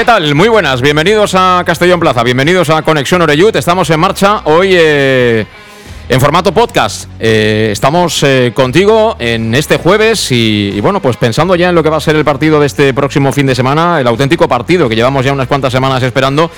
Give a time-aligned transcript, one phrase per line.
[0.00, 0.34] ¿Qué tal?
[0.34, 3.54] Muy buenas, bienvenidos a Castellón Plaza, bienvenidos a Conexión Oreyut.
[3.54, 5.44] Estamos en marcha hoy eh,
[6.08, 7.06] en formato podcast.
[7.20, 11.82] Eh, estamos eh, contigo en este jueves y, y, bueno, pues pensando ya en lo
[11.82, 14.88] que va a ser el partido de este próximo fin de semana, el auténtico partido
[14.88, 16.50] que llevamos ya unas cuantas semanas esperando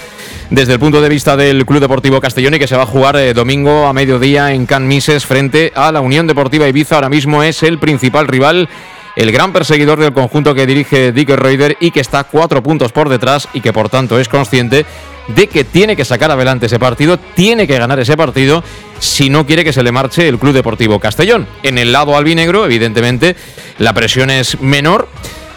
[0.48, 3.34] desde el punto de vista del Club Deportivo Castellón y que se va a jugar
[3.34, 6.94] domingo a mediodía en Can Mises frente a la Unión Deportiva Ibiza.
[6.94, 8.68] Ahora mismo es el principal rival
[9.16, 13.08] el gran perseguidor del conjunto que dirige Dick Reuter y que está cuatro puntos por
[13.08, 14.86] detrás y que por tanto es consciente
[15.28, 18.64] de que tiene que sacar adelante ese partido, tiene que ganar ese partido
[18.98, 21.46] si no quiere que se le marche el Club Deportivo Castellón.
[21.62, 23.36] En el lado albinegro, evidentemente,
[23.78, 25.08] la presión es menor.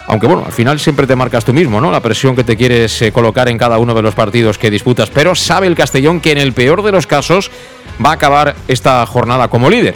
[0.08, 1.90] Aunque bueno, al final siempre te marcas tú mismo, ¿no?
[1.90, 5.10] La presión que te quieres eh, colocar en cada uno de los partidos que disputas.
[5.10, 7.50] Pero sabe el Castellón que en el peor de los casos
[8.04, 9.94] va a acabar esta jornada como líder.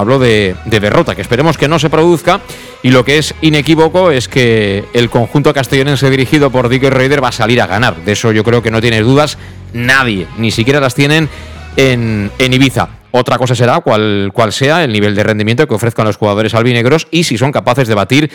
[0.00, 2.40] Hablo de, de derrota, que esperemos que no se produzca
[2.82, 7.28] y lo que es inequívoco es que el conjunto castellonense dirigido por Dick Raider va
[7.28, 7.96] a salir a ganar.
[8.04, 9.36] De eso yo creo que no tiene dudas
[9.72, 11.28] nadie, ni siquiera las tienen
[11.76, 12.88] en, en Ibiza.
[13.12, 17.08] Otra cosa será cuál cual sea el nivel de rendimiento que ofrezcan los jugadores albinegros
[17.10, 18.30] y si son capaces de batir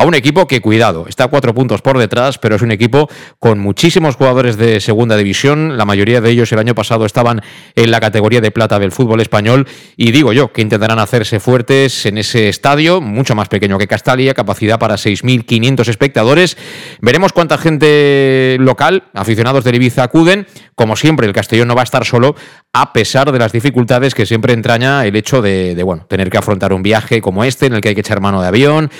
[0.00, 3.58] a un equipo que, cuidado, está cuatro puntos por detrás, pero es un equipo con
[3.58, 5.76] muchísimos jugadores de segunda división.
[5.76, 7.42] La mayoría de ellos el año pasado estaban
[7.74, 9.68] en la categoría de plata del fútbol español.
[9.98, 14.32] Y digo yo que intentarán hacerse fuertes en ese estadio, mucho más pequeño que Castalia,
[14.32, 16.56] capacidad para 6.500 espectadores.
[17.02, 20.46] Veremos cuánta gente local, aficionados del Ibiza, acuden.
[20.76, 22.36] Como siempre, el Castellón no va a estar solo,
[22.72, 26.38] a pesar de las dificultades que siempre entraña el hecho de, de bueno, tener que
[26.38, 28.90] afrontar un viaje como este, en el que hay que echar mano de avión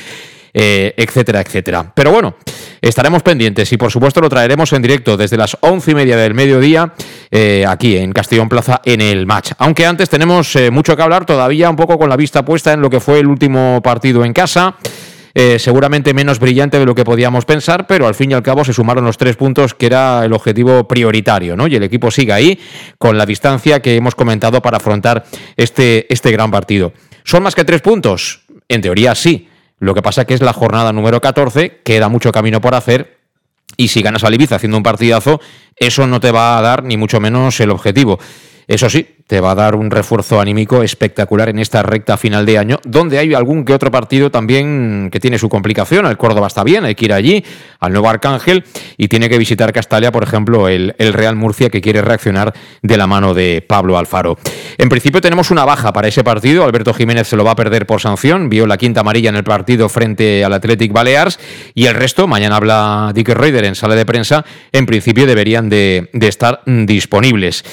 [0.53, 1.93] eh, etcétera, etcétera.
[1.95, 2.35] Pero bueno,
[2.81, 6.35] estaremos pendientes y por supuesto lo traeremos en directo desde las once y media del
[6.35, 6.93] mediodía
[7.31, 9.53] eh, aquí en Castellón Plaza en el match.
[9.59, 12.81] Aunque antes tenemos eh, mucho que hablar todavía un poco con la vista puesta en
[12.81, 14.77] lo que fue el último partido en casa.
[15.59, 18.75] Seguramente menos brillante de lo que podíamos pensar, pero al fin y al cabo se
[18.75, 21.69] sumaron los tres puntos que era el objetivo prioritario, ¿no?
[21.69, 22.59] Y el equipo sigue ahí
[22.99, 25.25] con la distancia que hemos comentado para afrontar
[25.57, 26.93] este, este gran partido.
[27.25, 28.41] ¿Son más que tres puntos?
[28.69, 29.49] En teoría sí,
[29.81, 33.19] lo que pasa que es la jornada número 14, queda mucho camino por hacer
[33.77, 35.41] y si ganas a Ibiza haciendo un partidazo,
[35.75, 38.19] eso no te va a dar ni mucho menos el objetivo.
[38.71, 42.57] Eso sí, te va a dar un refuerzo anímico espectacular en esta recta final de
[42.57, 46.07] año, donde hay algún que otro partido también que tiene su complicación.
[46.07, 47.45] El Córdoba está bien, hay que ir allí,
[47.81, 48.63] al nuevo Arcángel,
[48.97, 53.09] y tiene que visitar Castalia, por ejemplo, el, Real Murcia, que quiere reaccionar de la
[53.09, 54.39] mano de Pablo Alfaro.
[54.79, 56.63] En principio tenemos una baja para ese partido.
[56.63, 59.43] Alberto Jiménez se lo va a perder por sanción, vio la quinta amarilla en el
[59.43, 61.41] partido frente al Athletic Balears,
[61.75, 66.09] y el resto, mañana habla Dick Reuter en sala de prensa, en principio deberían de,
[66.13, 67.65] de estar disponibles.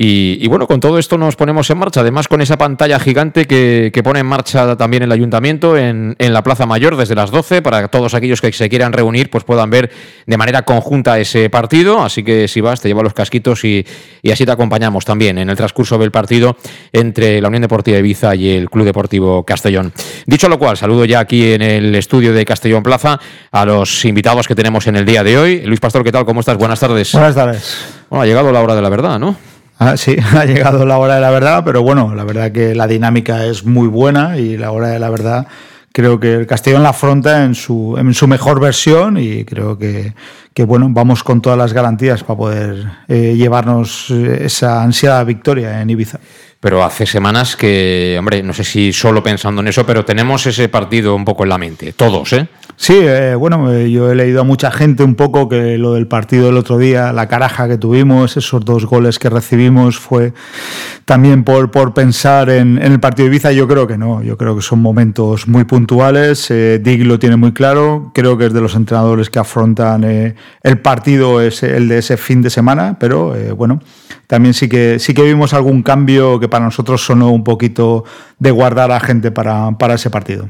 [0.00, 3.46] Y, y, bueno, con todo esto nos ponemos en marcha, además con esa pantalla gigante
[3.46, 7.32] que, que pone en marcha también el ayuntamiento en, en, la Plaza Mayor desde las
[7.32, 9.90] 12, para que todos aquellos que se quieran reunir pues puedan ver
[10.24, 12.00] de manera conjunta ese partido.
[12.00, 13.84] Así que si vas, te lleva los casquitos y,
[14.22, 16.56] y así te acompañamos también en el transcurso del partido
[16.92, 19.92] entre la Unión Deportiva Ibiza y el Club Deportivo Castellón.
[20.26, 23.18] Dicho lo cual, saludo ya aquí en el estudio de Castellón Plaza
[23.50, 25.62] a los invitados que tenemos en el día de hoy.
[25.62, 26.24] Luis Pastor, ¿qué tal?
[26.24, 26.56] ¿Cómo estás?
[26.56, 27.10] Buenas tardes.
[27.10, 27.78] Buenas tardes.
[28.08, 29.47] Bueno, ha llegado la hora de la verdad, ¿no?
[29.78, 32.86] Ah, sí, ha llegado la hora de la verdad, pero bueno, la verdad que la
[32.86, 35.46] dinámica es muy buena y la hora de la verdad
[35.92, 40.14] creo que el Castellón la afronta en su, en su mejor versión y creo que,
[40.54, 45.90] que bueno, vamos con todas las garantías para poder eh, llevarnos esa ansiada victoria en
[45.90, 46.20] Ibiza
[46.60, 50.68] pero hace semanas que, hombre, no sé si solo pensando en eso, pero tenemos ese
[50.68, 52.48] partido un poco en la mente, todos, ¿eh?
[52.76, 56.06] Sí, eh, bueno, eh, yo he leído a mucha gente un poco que lo del
[56.06, 60.32] partido del otro día, la caraja que tuvimos, esos dos goles que recibimos, fue
[61.04, 63.50] también por, por pensar en, en el partido de Ibiza.
[63.50, 66.50] Yo creo que no, yo creo que son momentos muy puntuales.
[66.50, 70.36] Eh, Dig lo tiene muy claro, creo que es de los entrenadores que afrontan eh,
[70.62, 73.80] el partido, es el de ese fin de semana, pero eh, bueno,
[74.26, 78.04] también sí que, sí que vimos algún cambio que para nosotros sonó un poquito
[78.38, 80.48] de guardar a gente para, para ese partido.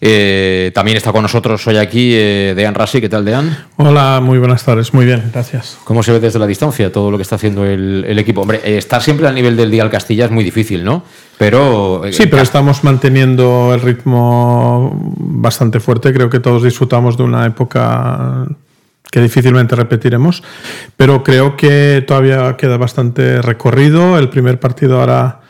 [0.00, 3.00] Eh, también está con nosotros hoy aquí eh, Dean Rassi.
[3.00, 3.56] ¿Qué tal, Dean?
[3.76, 4.92] Hola, muy buenas tardes.
[4.92, 5.78] Muy bien, gracias.
[5.84, 8.42] ¿Cómo se ve desde la distancia todo lo que está haciendo el, el equipo?
[8.42, 11.04] Hombre, eh, estar siempre al nivel del Dial Castilla es muy difícil, ¿no?
[11.38, 16.12] Pero, eh, sí, pero estamos manteniendo el ritmo bastante fuerte.
[16.12, 18.46] Creo que todos disfrutamos de una época
[19.14, 20.42] que difícilmente repetiremos,
[20.96, 24.18] pero creo que todavía queda bastante recorrido.
[24.18, 25.40] El primer partido ahora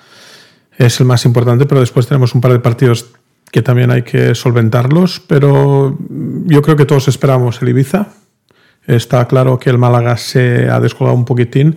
[0.77, 3.07] es el más importante, pero después tenemos un par de partidos
[3.51, 5.97] que también hay que solventarlos, pero
[6.45, 8.09] yo creo que todos esperamos el Ibiza.
[8.87, 11.77] Está claro que el Málaga se ha descolgado un poquitín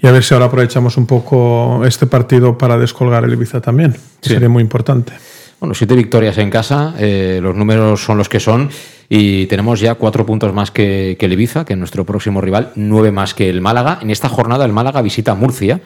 [0.00, 3.92] y a ver si ahora aprovechamos un poco este partido para descolgar el Ibiza también.
[4.22, 4.30] Sí.
[4.30, 5.12] Sería muy importante.
[5.60, 8.70] Bueno, siete victorias en casa, eh, los números son los que son
[9.08, 13.10] y tenemos ya cuatro puntos más que, el Ibiza, que es nuestro próximo rival, nueve
[13.10, 13.98] más que el Málaga.
[14.00, 15.80] En esta jornada el Málaga visita Murcia.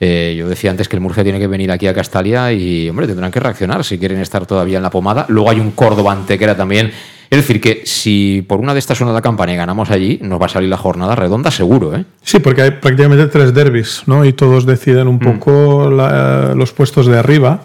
[0.00, 3.06] Eh, yo decía antes que el Murcia tiene que venir aquí a Castalia y, hombre,
[3.06, 5.26] tendrán que reaccionar si quieren estar todavía en la pomada.
[5.28, 6.90] Luego hay un Córdoba Antequera también.
[7.30, 10.40] Es decir, que si por una de estas suena la campana y ganamos allí, nos
[10.40, 12.04] va a salir la jornada redonda seguro, ¿eh?
[12.22, 14.24] Sí, porque hay prácticamente tres derbis, ¿no?
[14.24, 15.38] Y todos deciden un mm.
[15.38, 17.62] poco los puestos de arriba.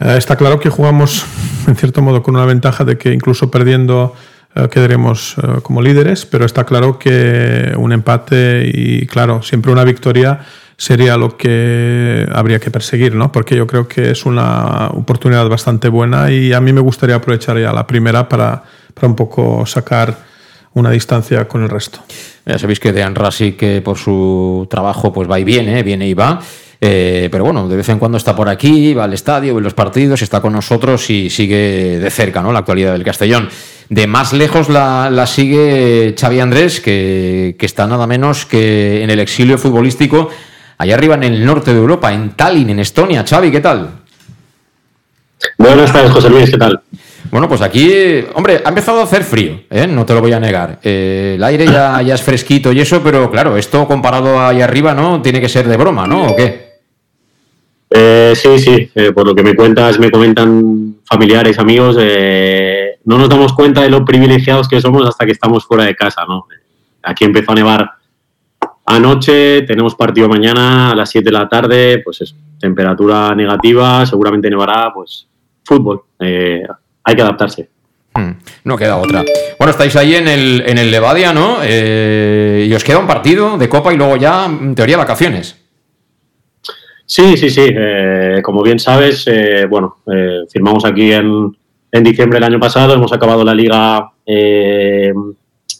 [0.00, 1.24] Eh, está claro que jugamos,
[1.66, 4.14] en cierto modo, con una ventaja de que incluso perdiendo
[4.54, 9.84] eh, quedaremos eh, como líderes, pero está claro que un empate y, claro, siempre una
[9.84, 10.40] victoria
[10.78, 13.32] sería lo que habría que perseguir, ¿no?
[13.32, 17.58] Porque yo creo que es una oportunidad bastante buena y a mí me gustaría aprovechar
[17.58, 18.62] ya la primera para,
[18.92, 20.18] para un poco sacar
[20.74, 22.00] una distancia con el resto.
[22.44, 26.12] Ya sabéis que Dean Rasi, que por su trabajo pues va y viene, viene y
[26.12, 26.40] va.
[26.80, 29.74] Eh, pero bueno, de vez en cuando está por aquí, va al estadio, ve los
[29.74, 32.52] partidos, está con nosotros y sigue de cerca ¿no?
[32.52, 33.48] la actualidad del Castellón.
[33.88, 39.58] De más lejos la, sigue Xavi Andrés, que, está nada menos que en el exilio
[39.58, 40.28] futbolístico,
[40.78, 43.24] allá arriba en el norte de Europa, en Tallinn, en Estonia.
[43.24, 43.90] Xavi, ¿qué tal?
[45.56, 46.80] Buenas tardes, José Luis, ¿qué tal?
[47.30, 47.92] Bueno, pues aquí,
[48.34, 49.86] hombre, ha empezado a hacer frío, ¿eh?
[49.86, 50.78] no te lo voy a negar.
[50.82, 54.94] Eh, el aire ya, ya es fresquito y eso, pero claro, esto comparado ahí arriba,
[54.94, 55.22] ¿no?
[55.22, 56.28] Tiene que ser de broma, ¿no?
[56.28, 56.65] ¿O qué?
[57.88, 63.16] Eh, sí, sí, eh, por lo que me cuentas, me comentan familiares, amigos, eh, no
[63.18, 66.46] nos damos cuenta de lo privilegiados que somos hasta que estamos fuera de casa, ¿no?
[67.02, 67.90] Aquí empezó a nevar
[68.84, 74.50] anoche, tenemos partido mañana a las 7 de la tarde, pues es temperatura negativa, seguramente
[74.50, 75.28] nevará, pues
[75.64, 77.68] fútbol, hay que adaptarse.
[78.14, 78.32] Hmm,
[78.64, 79.24] no queda otra.
[79.58, 81.58] Bueno, estáis ahí en el, en el Levadia, ¿no?
[81.64, 85.65] y os queda un partido de Copa y luego ya, en teoría, vacaciones.
[87.06, 87.64] Sí, sí, sí.
[87.68, 91.56] Eh, como bien sabes, eh, bueno, eh, firmamos aquí en,
[91.92, 94.10] en, diciembre del año pasado, hemos acabado la liga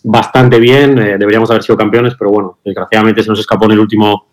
[0.05, 4.29] bastante bien, deberíamos haber sido campeones, pero bueno, desgraciadamente se nos escapó en el último,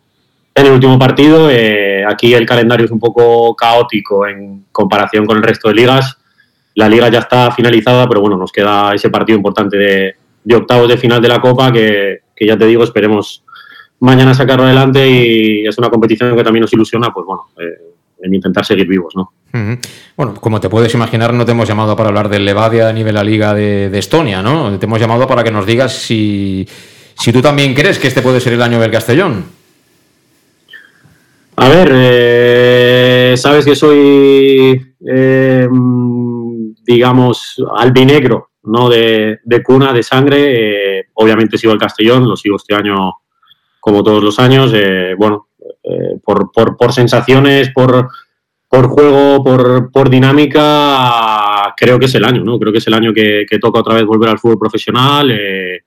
[0.54, 1.50] en el último partido.
[2.08, 6.16] aquí el calendario es un poco caótico en comparación con el resto de ligas.
[6.76, 10.88] La liga ya está finalizada, pero bueno, nos queda ese partido importante de, de octavos
[10.88, 13.44] de final de la Copa que, que ya te digo, esperemos
[14.04, 18.34] mañana sacarlo adelante y es una competición que también nos ilusiona, pues bueno, eh, en
[18.34, 19.32] intentar seguir vivos, ¿no?
[20.18, 23.16] Bueno, como te puedes imaginar, no te hemos llamado para hablar del Levadia a nivel
[23.16, 24.78] la Liga de, Estonia, ¿no?
[24.78, 26.68] Te hemos llamado para que nos digas si,
[27.18, 29.46] si tú también crees que este puede ser el año del Castellón.
[31.56, 35.68] A ver, eh, sabes que soy, eh,
[36.86, 38.90] digamos, albinegro, ¿no?
[38.90, 41.06] De, de cuna, de sangre.
[41.14, 43.14] obviamente sigo el Castellón, lo sigo este año
[43.84, 44.72] como todos los años.
[44.74, 45.50] Eh, bueno,
[45.84, 48.08] eh, por, por, sensaciones, por,
[48.70, 49.44] juego,
[49.92, 52.58] por, dinámica, creo que es el año, ¿no?
[52.58, 55.32] Creo que es el año que, toca otra vez volver al fútbol profesional.
[55.32, 55.82] Eh,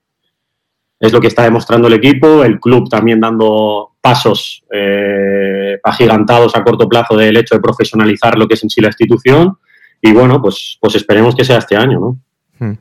[1.01, 4.63] es lo que está demostrando el equipo, el club también dando pasos
[5.83, 9.57] agigantados a corto plazo del hecho de profesionalizar lo que es en sí la institución.
[10.03, 12.19] Y bueno, pues, pues esperemos que sea este año, ¿no?
[12.59, 12.75] Hmm.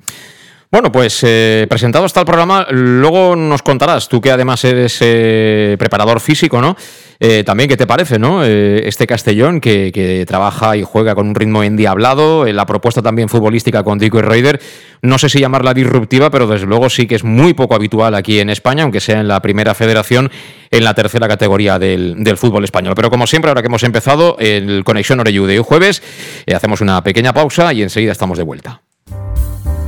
[0.75, 5.77] Bueno, pues eh, presentado está el programa, luego nos contarás, tú que además eres eh,
[5.79, 6.75] preparador físico, ¿no?
[7.17, 8.43] Eh, también, ¿qué te parece, no?
[8.43, 13.99] este Castellón que, trabaja y juega con un ritmo endiablado, la propuesta también futbolística con
[13.99, 14.59] Dico y Raider,
[15.01, 18.41] no sé si llamarla disruptiva, pero desde luego sí que es muy poco habitual aquí
[18.41, 20.29] en España, aunque sea en la primera federación,
[20.71, 22.95] en la tercera categoría del, fútbol español.
[22.97, 26.03] Pero como siempre, ahora que hemos empezado, el Conexión de hoy jueves,
[26.53, 28.81] hacemos una pequeña pausa y enseguida estamos de vuelta.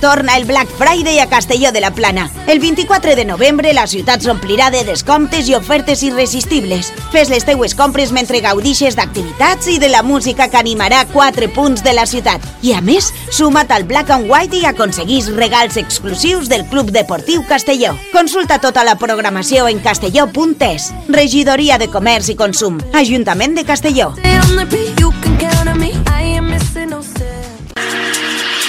[0.00, 2.30] Torna el Black Friday a Castelló de la Plana.
[2.46, 6.92] El 24 de novembre la ciutat s'omplirà de descomptes i ofertes irresistibles.
[7.14, 11.82] Fes les teues compres mentre gaudixes d'activitats i de la música que animarà quatre punts
[11.82, 12.44] de la ciutat.
[12.60, 17.46] I a més, suma't al Black and White i aconseguís regals exclusius del Club Deportiu
[17.48, 17.96] Castelló.
[18.12, 20.92] Consulta tota la programació en castelló.es.
[21.08, 22.82] Regidoria de Comerç i Consum.
[22.92, 24.12] Ajuntament de Castelló.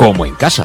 [0.00, 0.64] como en casa.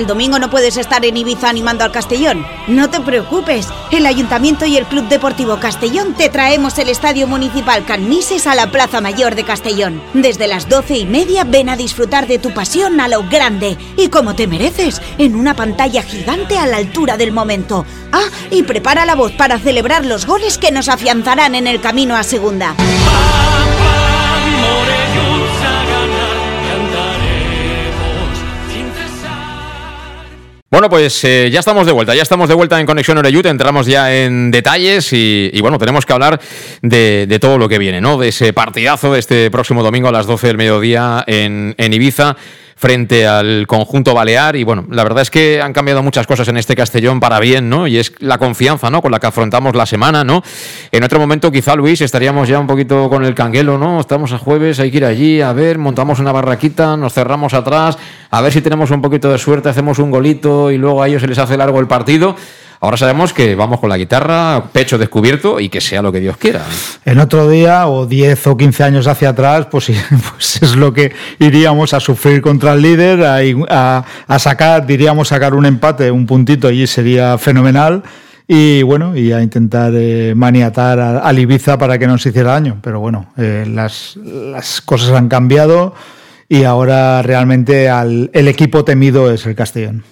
[0.00, 2.46] El domingo no puedes estar en Ibiza animando al Castellón.
[2.68, 3.68] No te preocupes.
[3.90, 8.70] El Ayuntamiento y el Club Deportivo Castellón te traemos el Estadio Municipal Canmises a la
[8.70, 10.00] Plaza Mayor de Castellón.
[10.14, 14.08] Desde las doce y media ven a disfrutar de tu pasión a lo grande y
[14.08, 17.84] como te mereces, en una pantalla gigante a la altura del momento.
[18.10, 22.16] Ah, y prepara la voz para celebrar los goles que nos afianzarán en el camino
[22.16, 22.74] a segunda.
[30.72, 33.86] Bueno, pues eh, ya estamos de vuelta, ya estamos de vuelta en Conexión Oreyut, entramos
[33.86, 36.40] ya en detalles y, bueno, tenemos que hablar
[36.80, 38.16] de, de todo lo que viene, ¿no?
[38.16, 42.36] De ese partidazo de este próximo domingo a las 12 del mediodía en Ibiza
[42.80, 44.56] frente al conjunto balear.
[44.56, 47.68] Y bueno, la verdad es que han cambiado muchas cosas en este Castellón para bien,
[47.68, 47.86] ¿no?
[47.86, 49.02] Y es la confianza, ¿no?
[49.02, 50.42] Con la que afrontamos la semana, ¿no?
[50.90, 54.00] En otro momento, quizá, Luis, estaríamos ya un poquito con el canguelo, ¿no?
[54.00, 57.98] Estamos a jueves, hay que ir allí, a ver, montamos una barraquita, nos cerramos atrás,
[58.30, 61.20] a ver si tenemos un poquito de suerte, hacemos un golito y luego a ellos
[61.20, 62.34] se les hace largo el partido.
[62.82, 66.38] Ahora sabemos que vamos con la guitarra, pecho descubierto y que sea lo que Dios
[66.38, 66.62] quiera.
[67.04, 69.92] En otro día, o 10 o 15 años hacia atrás, pues,
[70.32, 73.22] pues es lo que iríamos a sufrir contra el líder,
[73.68, 74.04] a,
[74.38, 78.02] sacar, diríamos sacar un empate, un puntito allí sería fenomenal.
[78.48, 82.78] Y bueno, y a intentar eh, maniatar al Ibiza para que no se hiciera daño.
[82.82, 84.16] Pero bueno, eh, las,
[84.86, 85.94] cosas han cambiado
[86.48, 90.02] y ahora realmente al- el equipo temido es el Castellón.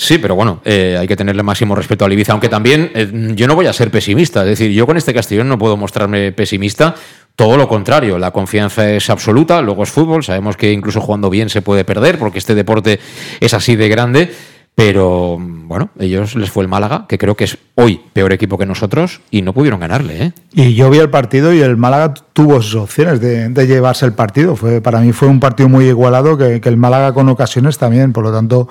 [0.00, 3.48] Sí, pero bueno, eh, hay que tenerle máximo respeto al Ibiza, aunque también eh, yo
[3.48, 6.94] no voy a ser pesimista, es decir, yo con este Castellón no puedo mostrarme pesimista,
[7.34, 11.48] todo lo contrario, la confianza es absoluta, luego es fútbol, sabemos que incluso jugando bien
[11.48, 13.00] se puede perder, porque este deporte
[13.40, 14.32] es así de grande,
[14.78, 18.64] pero bueno, ellos les fue el Málaga, que creo que es hoy peor equipo que
[18.64, 20.32] nosotros, y no pudieron ganarle, ¿eh?
[20.52, 24.12] Y yo vi el partido y el Málaga tuvo sus opciones de, de llevarse el
[24.12, 24.54] partido.
[24.54, 28.12] Fue, para mí fue un partido muy igualado, que, el Málaga con ocasiones también.
[28.12, 28.68] Por lo tanto,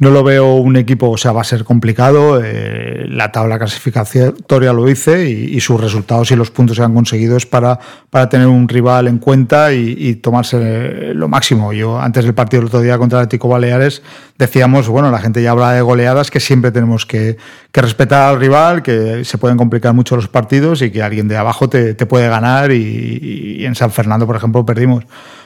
[0.00, 2.40] no lo veo un equipo, o sea, va a ser complicado.
[2.42, 7.36] eh, la tabla clasificatoria lo hice y, sus resultados y los puntos que han conseguido
[7.36, 7.78] es para,
[8.10, 11.72] para tener un rival en cuenta y, tomarse lo máximo.
[11.72, 14.02] Yo, antes del partido del otro día contra el Atlético Baleares,
[14.38, 17.36] decíamos, bueno, la gente ya habla de goleadas, que siempre tenemos que,
[17.70, 21.36] que respetar al rival, que se pueden complicar mucho los partidos y que alguien de
[21.36, 25.04] abajo te, te puede ganar y, y en San Fernando, por ejemplo, perdimos.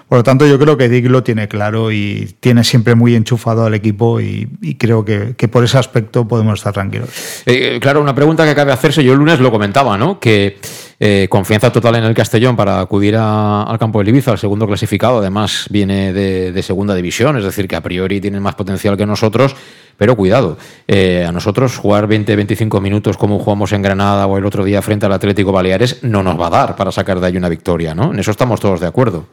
[0.08, 3.66] Por lo tanto, yo creo que Dick lo tiene claro y tiene siempre muy enchufado
[3.66, 7.10] al equipo y, creo que, por ese aspecto podemos estar tranquilos.
[7.44, 10.18] Eh, claro, una pregunta que cabe hacerse, yo el lunes lo comentaba, ¿no?
[10.18, 10.58] Que
[10.98, 15.18] eh, confianza total en el Castellón para acudir al campo del Ibiza, el segundo clasificado,
[15.18, 19.04] además viene de, de segunda división, es decir, que a priori tienen más potencial que
[19.04, 19.54] nosotros,
[19.98, 24.64] pero cuidado, eh, a nosotros jugar 20-25 minutos como jugamos en Granada o el otro
[24.64, 27.48] día frente al Atlético Baleares no nos va a dar para sacar de ahí una
[27.48, 28.12] victoria, ¿no?
[28.12, 29.26] En eso estamos todos de acuerdo.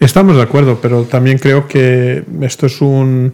[0.00, 3.32] Estamos de acuerdo, pero también creo que esto es un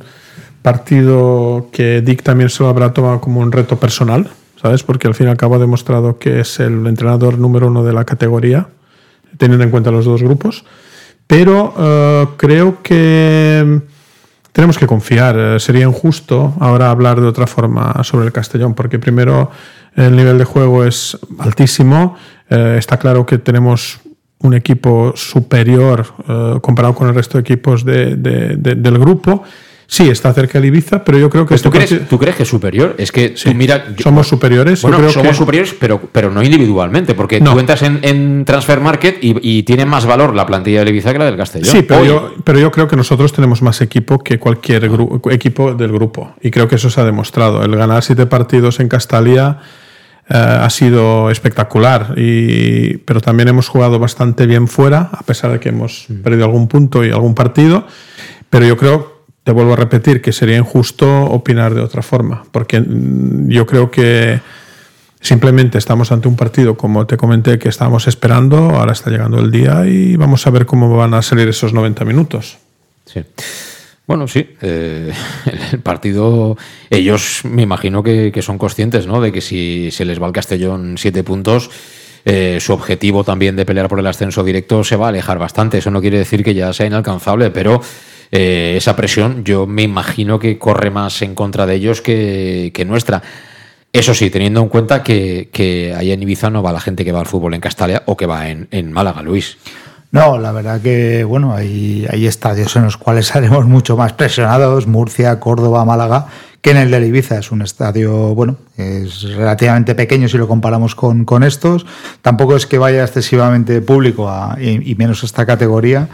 [0.63, 4.83] partido que Dick también se lo habrá tomado como un reto personal, ¿sabes?
[4.83, 7.93] Porque al fin y al cabo ha demostrado que es el entrenador número uno de
[7.93, 8.69] la categoría,
[9.39, 10.65] teniendo en cuenta los dos grupos.
[11.27, 13.81] Pero eh, creo que
[14.53, 15.37] tenemos que confiar.
[15.39, 19.51] Eh, Sería injusto ahora hablar de otra forma sobre el Castellón, porque primero
[19.97, 22.17] el nivel de juego es altísimo.
[22.49, 24.01] Eh, está claro que tenemos
[24.43, 29.43] un equipo superior eh, comparado con el resto de equipos de- de- de- del grupo.
[29.93, 32.37] Sí, está cerca el Ibiza, pero yo creo que Pues, ¿tú, este crees, ¿Tú crees
[32.37, 32.95] que es superior?
[32.97, 33.89] Es que tú mira...
[33.97, 34.83] yo- somos superiores.
[34.83, 37.55] Yo Bueno, creo somos que- superiores, pero, pero no individualmente, porque No.
[37.55, 41.13] tú entras en, en Transfer Market y, y tiene más valor la plantilla del Ibiza
[41.13, 41.73] que la del Castellón.
[41.73, 42.07] Sí, pero Hoy.
[42.07, 44.89] yo, pero yo creo que nosotros tenemos más equipo que cualquier
[45.33, 46.35] equipo del grupo.
[46.41, 47.65] Y creo que eso se ha demostrado.
[47.65, 49.59] El ganar siete partidos en Castalia
[50.31, 52.15] eh, ha sido espectacular.
[52.17, 56.69] Y, pero también hemos jugado bastante bien fuera, a pesar de que hemos perdido algún
[56.69, 57.87] punto y algún partido.
[58.49, 62.45] Pero yo creo, te vuelvo a repetir, que sería injusto opinar de otra forma.
[62.51, 64.41] Porque mm, yo creo que
[65.21, 69.51] Simplemente estamos ante un partido, como te comenté, que estábamos esperando, ahora está llegando el
[69.51, 72.57] día y vamos a ver cómo van a salir esos 90 minutos.
[73.05, 73.21] Sí.
[74.11, 75.13] Bueno, sí, eh,
[75.73, 76.57] el partido,
[76.91, 79.21] ellos me imagino que, son conscientes, ¿no?
[79.21, 81.71] De que si se les va al Castellón siete puntos,
[82.25, 85.79] eh, su objetivo también de pelear por el ascenso directo se va a alejar bastante.
[85.79, 87.81] Eso no quiere decir que ya sea inalcanzable, pero
[88.33, 92.85] eh, esa presión yo me imagino que corre más en contra de ellos que, que
[92.85, 93.23] nuestra.
[93.93, 97.13] Eso sí, teniendo en cuenta que, que allá en Ibiza no va la gente que
[97.13, 99.57] va al fútbol en Castalia o que va en, en Málaga, Luis.
[100.13, 104.87] No, la verdad que bueno, hay, hay estadios en los cuales haremos mucho más presionados,
[104.87, 106.27] Murcia, Córdoba, Málaga,
[106.63, 107.39] que en el de Ibiza.
[107.39, 111.87] Es un estadio, bueno, es relativamente pequeño si lo comparamos con, con estos.
[112.23, 116.09] Tampoco es que vaya excesivamente público a- y, menos esta categoría.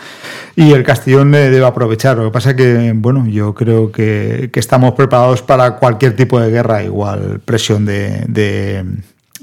[0.56, 2.18] Y el Castellón debe aprovechar.
[2.18, 6.50] Lo que pasa que, bueno, yo creo que, que estamos preparados para cualquier tipo de
[6.50, 8.84] guerra, igual presión de- de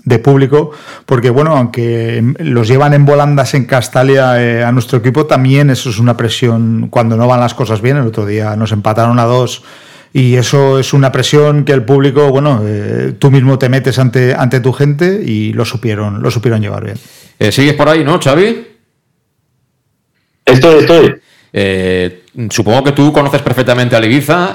[0.06, 0.72] de público,
[1.06, 5.90] porque bueno, aunque los llevan en volandas en Castalia eh, a nuestro equipo, también eso
[5.90, 7.98] es una presión cuando no van las cosas bien.
[7.98, 9.64] El otro día nos empataron a dos
[10.12, 14.36] y eso es una presión que el público, bueno, eh, tú mismo te metes ante,
[14.36, 16.98] ante tu gente y lo supieron, lo supieron llevar bien.
[17.40, 18.68] Eh, ¿Sigues por ahí, no, Xavi?
[20.46, 21.16] Estoy, estoy.
[21.56, 24.02] Eh, supongo que tú conoces perfectamente a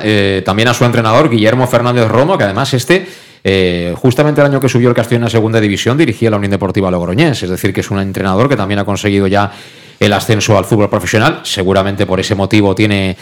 [0.02, 3.06] eh, también a su entrenador, Guillermo Fernández Romo, que además este,
[3.44, 6.90] eh, justamente el año que subió el Castellón a segunda división, dirigía la Unión Deportiva
[6.90, 9.50] Logroñés, es decir, que es un entrenador que también ha conseguido ya
[10.00, 13.16] el ascenso al fútbol profesional, seguramente por ese motivo tiene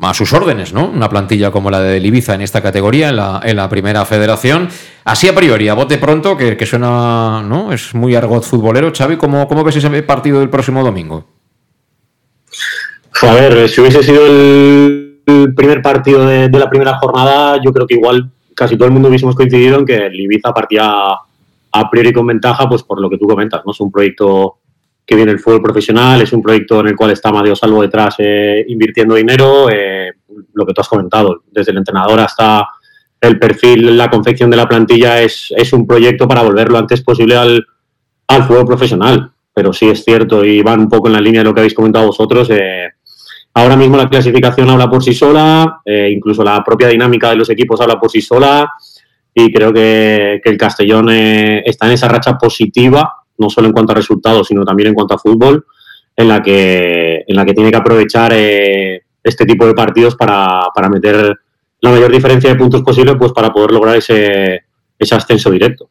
[0.00, 0.88] a sus órdenes, ¿no?
[0.88, 4.68] Una plantilla como la de Ibiza en esta categoría, en la, en la primera federación.
[5.04, 7.72] Así a priori, a bote pronto, que, que suena, ¿no?
[7.72, 8.92] Es muy argot futbolero.
[8.92, 11.26] Xavi, ¿cómo, ¿cómo ves ese partido del próximo domingo?
[13.22, 15.00] A ver, si hubiese sido el,
[15.56, 19.34] primer partido de la primera jornada, yo creo que igual casi todo el mundo hubiésemos
[19.34, 23.26] coincidido en que el Ibiza partía a priori con ventaja, pues por lo que tú
[23.26, 23.72] comentas, ¿no?
[23.72, 24.58] Es un proyecto
[25.04, 28.14] que viene el fútbol profesional, es un proyecto en el cual está Amadeo Salvo detrás
[28.18, 30.12] eh, invirtiendo dinero, eh,
[30.54, 32.66] lo que tú has comentado, desde el entrenador hasta
[33.20, 37.02] el perfil, la confección de la plantilla es, es un proyecto para volver lo antes
[37.02, 37.66] posible al,
[38.28, 39.30] al fútbol profesional.
[39.56, 41.74] Pero sí es cierto y van un poco en la línea de lo que habéis
[41.74, 42.50] comentado vosotros.
[42.50, 42.88] eh,
[43.54, 47.48] ahora mismo la clasificación habla por sí sola, eh, incluso la propia dinámica de los
[47.50, 48.70] equipos habla por sí sola
[49.32, 53.92] y creo que, el Castellón eh, está en esa racha positiva, no solo en cuanto
[53.92, 55.64] a resultados, sino también en cuanto a fútbol,
[56.16, 60.68] en la que, en la que tiene que aprovechar eh, este tipo de partidos para,
[60.74, 61.34] para meter
[61.80, 64.62] la mayor diferencia de puntos posible pues para poder lograr ese,
[64.98, 65.90] ese ascenso directo.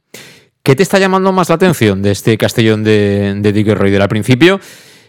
[0.64, 4.02] ¿Qué te está llamando más la atención de este Castellón de, de Dick Reuter?
[4.02, 4.62] Al principio,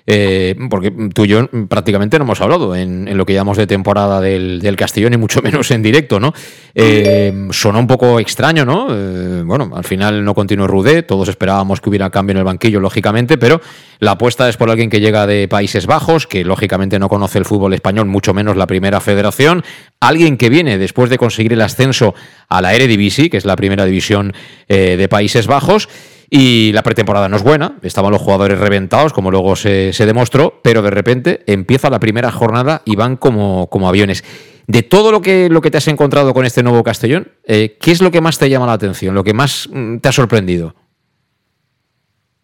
[0.06, 4.20] eh, porque tú y yo prácticamente no hemos hablado en, lo que llamamos de temporada
[4.20, 6.32] del, del, Castellón y mucho menos en directo, ¿no?
[6.74, 8.88] Eh, sonó un poco extraño, ¿no?
[8.90, 12.80] Eh, bueno, al final no continuó Rudé, todos esperábamos que hubiera cambio en el banquillo,
[12.80, 13.60] lógicamente, pero
[14.00, 17.46] la apuesta es por alguien que llega de Países Bajos, que lógicamente no conoce el
[17.46, 19.64] fútbol español, mucho menos la primera federación,
[20.00, 22.14] alguien que viene después de conseguir el ascenso
[22.48, 24.34] a la Eredivisie, que es la primera división
[24.68, 25.88] eh, de Países Bajos,
[26.30, 30.82] y la pretemporada no es buena, estaban los jugadores reventados, como luego se, demostró, pero
[30.82, 34.24] de repente empieza la primera jornada y van como, como aviones.
[34.66, 37.92] De todo lo que, lo que te has encontrado con este nuevo Castellón, eh, ¿qué
[37.92, 40.74] es lo que más te llama la atención, lo que más mm, te ha sorprendido?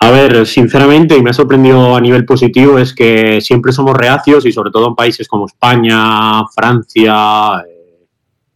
[0.03, 4.47] A ver, sinceramente, y me ha sorprendido a nivel positivo, es que siempre somos reacios
[4.47, 8.07] y sobre todo en países como España, Francia, eh,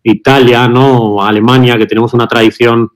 [0.05, 1.23] Italia, ¿no?
[1.23, 2.91] Alemania, que tenemos una tradición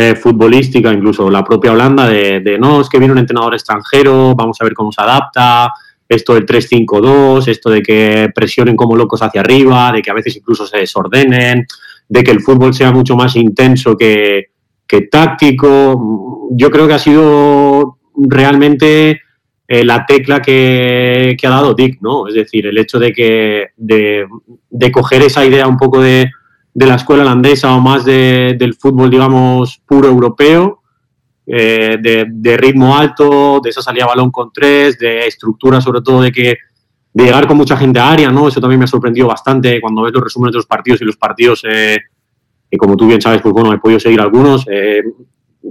[0.00, 4.34] eh, futbolística, incluso la propia Holanda, de, de, no, es que viene un entrenador extranjero,
[4.34, 5.74] vamos a ver cómo se adapta,
[6.08, 10.34] esto del 3-5-2, esto de que presionen como locos hacia arriba, de que a veces
[10.36, 11.66] incluso se desordenen,
[12.08, 14.46] de que el fútbol sea mucho más intenso que,
[15.10, 16.48] táctico.
[16.52, 19.20] Yo creo que ha sido realmente
[19.68, 22.26] eh, la tecla que, que, ha dado Dick, ¿no?
[22.26, 24.26] Es decir, el hecho de que de,
[24.70, 26.30] de coger esa idea un poco de,
[26.72, 30.82] de la escuela holandesa o más de, del fútbol, digamos, puro europeo,
[31.46, 36.30] eh, de, ritmo alto, de esa salida balón con tres, de estructura sobre todo de
[36.30, 36.56] que
[37.12, 38.46] de llegar con mucha gente a área, ¿no?
[38.46, 41.16] Eso también me ha sorprendido bastante cuando ves los resúmenes de los partidos y los
[41.16, 41.98] partidos, eh,
[42.70, 45.02] que como tú bien sabes, pues bueno, he podido seguir algunos, eh,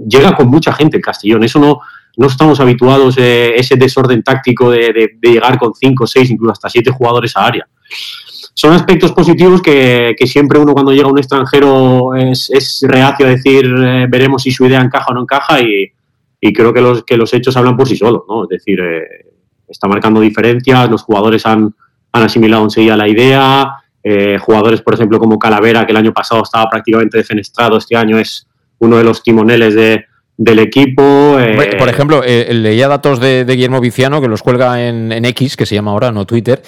[0.06, 1.80] llega con mucha gente el Castellón, eso no,
[2.18, 6.52] no estamos habituados, eh, ese desorden táctico de, de, de, llegar con cinco, seis, incluso
[6.52, 7.66] hasta siete jugadores a área
[8.54, 13.64] son aspectos positivos que, siempre uno cuando llega a un extranjero es, reacio a decir
[13.64, 15.92] eh, veremos si su idea encaja o no encaja y,
[16.52, 18.44] creo que los, que los hechos hablan por sí solos, ¿no?
[18.44, 19.26] Es decir, eh,
[19.68, 21.74] está marcando diferencias, los jugadores han,
[22.12, 26.42] han asimilado enseguida la idea, eh, jugadores por ejemplo como Calavera que el año pasado
[26.42, 28.46] estaba prácticamente defenestrado, este año es
[28.78, 30.06] uno de los timoneles de,
[30.38, 31.38] del equipo.
[31.38, 31.76] Eh...
[31.78, 35.90] Por ejemplo, leía datos de, Guillermo Viciano que los cuelga en X, que se llama
[35.90, 36.62] ahora, no Twitter,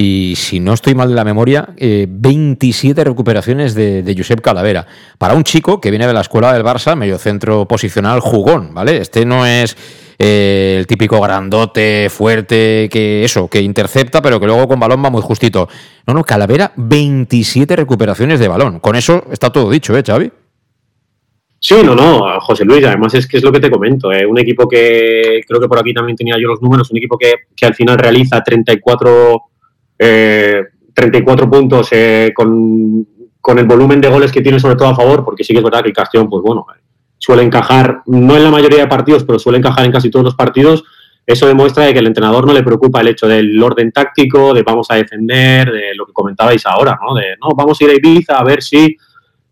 [0.00, 4.86] y si no estoy mal de la memoria, eh, 27 recuperaciones de, Josep Calavera.
[5.18, 8.98] Para un chico que viene de la escuela del Barça, medio centro posicional jugón, ¿vale?
[8.98, 9.76] Este no es
[10.20, 15.10] eh, el típico grandote, fuerte, que eso, que intercepta, pero que luego con balón va
[15.10, 15.68] muy justito.
[16.06, 18.78] No, no, Calavera, 27 recuperaciones de balón.
[18.78, 20.30] Con eso está todo dicho, ¿eh, Xavi?
[21.58, 24.24] Sí, no, no, José Luis, además es que es lo que te comento, ¿eh?
[24.24, 27.34] un equipo que creo que por aquí también tenía yo los números, un equipo que,
[27.56, 29.42] que al final realiza 34
[29.98, 30.62] eh,
[30.94, 33.06] 34 puntos eh, con,
[33.40, 35.64] con, el volumen de goles que tiene sobre todo a favor, porque sí que es
[35.64, 36.66] verdad que el Castellón, pues bueno,
[37.18, 40.34] suele encajar, no en la mayoría de partidos, pero suele encajar en casi todos los
[40.34, 40.84] partidos.
[41.26, 44.62] Eso demuestra de que el entrenador no le preocupa el hecho del orden táctico, de
[44.62, 47.14] vamos a defender, de lo que comentabais ahora, ¿no?
[47.14, 48.96] De no, vamos a ir a Ibiza a ver si.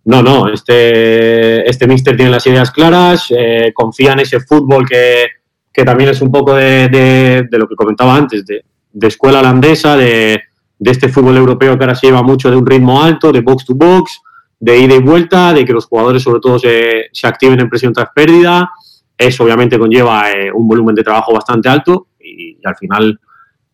[0.04, 5.26] No, no, este, este mister tiene las ideas claras, eh, confía en ese fútbol que,
[5.72, 8.64] que también es un poco de, de, de lo que comentaba antes, de,
[8.96, 10.40] de escuela holandesa, de,
[10.78, 13.66] de, este fútbol europeo que ahora se lleva mucho de un ritmo alto, de box
[13.66, 14.22] to box,
[14.58, 17.92] de ida y vuelta, de que los jugadores sobre todo se, se activen en presión
[17.92, 18.70] tras pérdida.
[19.18, 23.20] Eso obviamente conlleva eh, un volumen de trabajo bastante alto y, al final,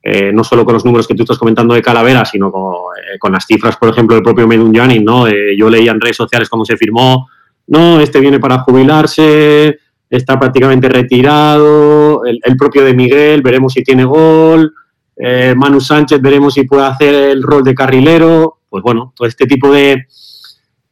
[0.02, 3.30] eh, no solo con los números que tú estás comentando de Calavera, sino con, eh,
[3.30, 5.26] las cifras, por ejemplo, del propio Medunjani, ¿no?
[5.56, 7.28] yo leía en redes sociales cuando se firmó,
[7.68, 9.78] no, este viene para jubilarse,
[10.10, 14.74] está prácticamente retirado, el, el propio de Miguel, veremos si tiene gol,
[15.16, 18.58] Eh, Manu Sánchez veremos si puede hacer el rol de carrilero.
[18.68, 20.06] Pues bueno, todo este tipo de,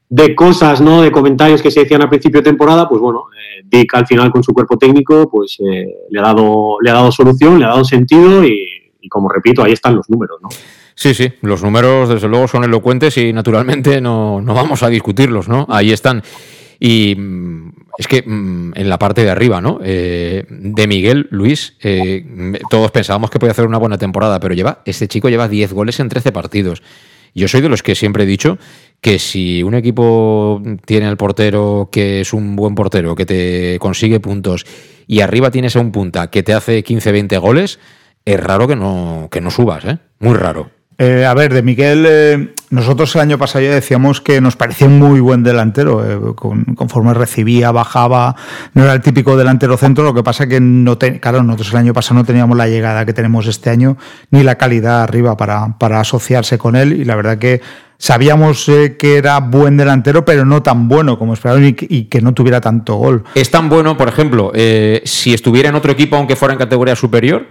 [0.09, 1.02] de cosas, ¿no?
[1.02, 4.30] De comentarios que se decían al principio de temporada, pues bueno, eh, Dick al final
[4.30, 7.68] con su cuerpo técnico, pues eh, le, ha dado, le ha dado solución, le ha
[7.68, 10.48] dado sentido y, y como repito, ahí están los números, ¿no?
[10.94, 15.48] Sí, sí, los números desde luego son elocuentes y naturalmente no, no vamos a discutirlos,
[15.48, 15.64] ¿no?
[15.70, 16.22] Ahí están.
[16.81, 19.79] Y mm, es que mm, en la parte de arriba, ¿no?
[19.85, 22.25] Eh, de Miguel, Luis, eh,
[22.71, 26.01] todos pensábamos que podía hacer una buena temporada, pero lleva, este chico lleva 10 goles
[26.01, 26.83] en 13 partidos.
[27.35, 28.59] Yo soy de los que siempre he dicho
[29.01, 34.19] que si un equipo tiene al portero que es un buen portero, que te consigue
[34.19, 34.66] puntos,
[35.07, 37.79] y arriba tienes a un punta que te hace 15-20 goles,
[38.25, 39.99] es raro que no, que no subas, ¿eh?
[40.19, 40.71] Muy raro.
[41.03, 44.87] Eh, a ver, de Miguel, eh, nosotros el año pasado ya decíamos que nos parecía
[44.87, 46.05] un muy buen delantero.
[46.07, 48.37] eh, con- conforme recibía, bajaba,
[48.75, 50.05] no era el típico delantero centro.
[50.05, 53.07] Lo que pasa que no te- claro, nosotros el año pasado no teníamos la llegada
[53.07, 53.97] que tenemos este año,
[54.31, 56.93] ni la calidad arriba para, para asociarse con él.
[56.93, 57.63] Y la verdad que
[57.97, 62.35] sabíamos eh, que era buen delantero, pero no tan bueno como esperaban y, que- no
[62.35, 63.25] tuviera tanto gol.
[63.35, 64.53] Es tan bueno, por ejemplo,
[65.05, 67.47] si estuviera en otro equipo, aunque fuera en categoría superior,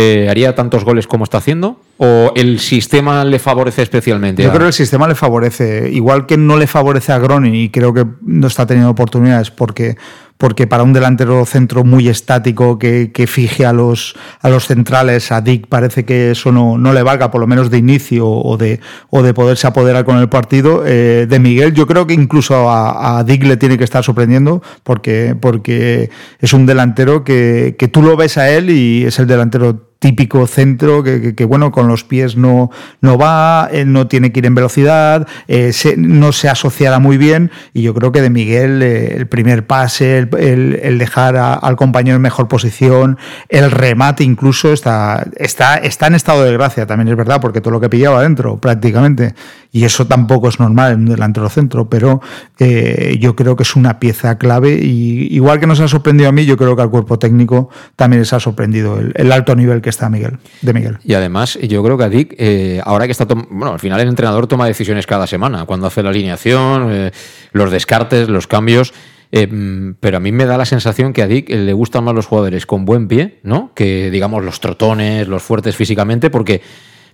[0.00, 1.80] eh, ¿haría tantos goles como está haciendo?
[1.96, 4.44] ¿O el sistema le favorece especialmente?
[4.44, 7.70] Yo creo que el sistema le favorece, igual que no le favorece a Gronin y
[7.70, 9.96] creo que no está teniendo oportunidades porque,
[10.36, 15.32] porque para un delantero centro muy estático que, que fije a los, a los centrales,
[15.32, 18.56] a Dick parece que eso no, no le valga, por lo menos de inicio o
[18.56, 18.78] de,
[19.10, 20.84] o de poderse apoderar con el partido.
[20.86, 24.62] Eh, de Miguel, yo creo que incluso a, a Dick le tiene que estar sorprendiendo
[24.84, 26.08] porque, porque
[26.38, 30.46] es un delantero que, que tú lo ves a él y es el delantero típico
[30.46, 34.54] centro que, bueno, con los pies no, no va, él no tiene que ir en
[34.54, 39.16] velocidad, eh, se- no se asociará muy bien y yo creo que de Miguel eh,
[39.16, 44.22] el primer pase, el, el- el dejar a- al compañero en mejor posición, el remate
[44.22, 47.88] incluso está, está, está en estado de gracia, también es verdad, porque todo lo que
[47.88, 49.34] pillaba adentro prácticamente
[49.72, 52.20] y eso tampoco es normal en un delantero centro, pero
[52.60, 56.32] eh, yo creo que es una pieza clave y igual que nos ha sorprendido a
[56.32, 59.82] mí, yo creo que al cuerpo técnico también les ha sorprendido el, el alto nivel
[59.82, 60.98] que está Miguel, de Miguel.
[61.04, 63.24] Y además, yo creo que a Dick, eh, ahora que está.
[63.24, 67.10] Bueno, al final el entrenador toma decisiones cada semana, cuando hace la alineación, eh,
[67.52, 68.92] los descartes, los cambios.
[69.30, 72.26] eh, pero a mí me da la sensación que a Dick le gustan más los
[72.26, 73.72] jugadores con buen pie, ¿no?
[73.74, 76.62] Que digamos los trotones, los fuertes físicamente, porque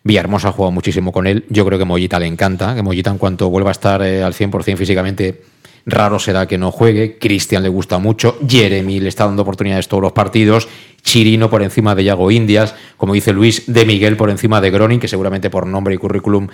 [0.04, 1.46] Villahermosa ha jugado muchísimo con él.
[1.48, 4.34] Yo creo que Mollita le encanta, que Mollita en cuanto vuelva a estar eh, al
[4.34, 5.42] 100% físicamente,
[5.86, 7.18] raro será que no juegue.
[7.18, 8.38] Cristian le gusta mucho.
[8.46, 10.68] Jeremy le está dando oportunidades todos los partidos.
[11.04, 12.74] Chirino por encima de Yago Indias.
[12.96, 16.48] Como dice Luis, de Miguel por encima de Groning, que seguramente por nombre y currículum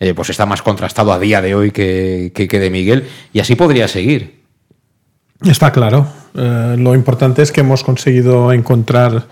[0.00, 3.04] eh, pues está más contrastado a día de hoy que, que, que de Miguel.
[3.32, 4.42] Y así podría seguir.
[5.44, 6.06] Está claro.
[6.34, 9.26] Eh, lo importante es que hemos conseguido encontrar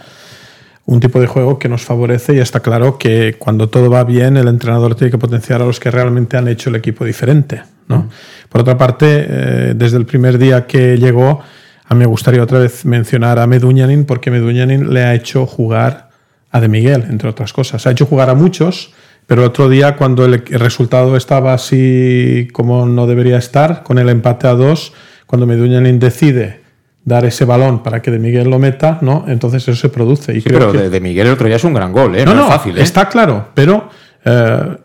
[0.86, 4.36] un tipo de juego que nos favorece y está claro que cuando todo va bien
[4.36, 7.62] el entrenador tiene que potenciar a los que realmente han hecho el equipo diferente.
[7.88, 8.08] ¿no?
[8.48, 11.40] Por otra parte, eh, desde el primer día que llegó,
[11.86, 16.10] a mí me gustaría otra vez mencionar a Meduñanin porque Meduñanin le ha hecho jugar
[16.50, 17.86] a De Miguel, entre otras cosas.
[17.86, 18.92] Ha hecho jugar a muchos,
[19.26, 24.08] pero el otro día cuando el, resultado estaba así como no debería estar, con el
[24.08, 24.92] empate a dos,
[25.26, 26.60] cuando Meduñanin decide
[27.04, 29.24] dar ese balón para que De Miguel lo meta, ¿no?
[29.28, 30.32] Entonces eso se produce.
[30.32, 32.14] Y Sí, creo pero que- de, de Miguel el otro día es un gran gol,
[32.16, 32.24] ¿eh?
[32.24, 32.82] no, No, no, es fácil, ¿eh?
[32.82, 33.90] está claro, pero
[34.24, 34.76] eh,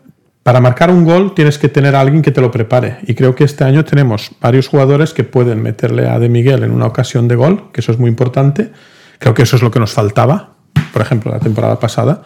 [0.42, 2.98] para marcar un gol tienes que tener a alguien que te lo prepare.
[3.06, 6.70] Y creo que este año tenemos varios jugadores que pueden meterle a De Miguel en
[6.70, 8.72] una ocasión de gol, que eso es muy importante.
[9.18, 10.54] Creo que eso es lo que nos faltaba,
[10.92, 12.22] por ejemplo, la temporada pasada.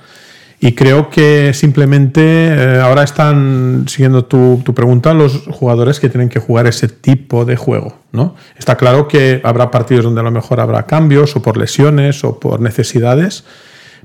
[0.61, 6.29] Y creo que simplemente eh, ahora están, siguiendo tu, tu pregunta, los jugadores que tienen
[6.29, 7.99] que jugar ese tipo de juego.
[8.13, 8.37] ¿no?
[8.57, 12.39] Está claro que habrá partidos donde a lo mejor habrá cambios o por lesiones o
[12.39, 13.45] por necesidades,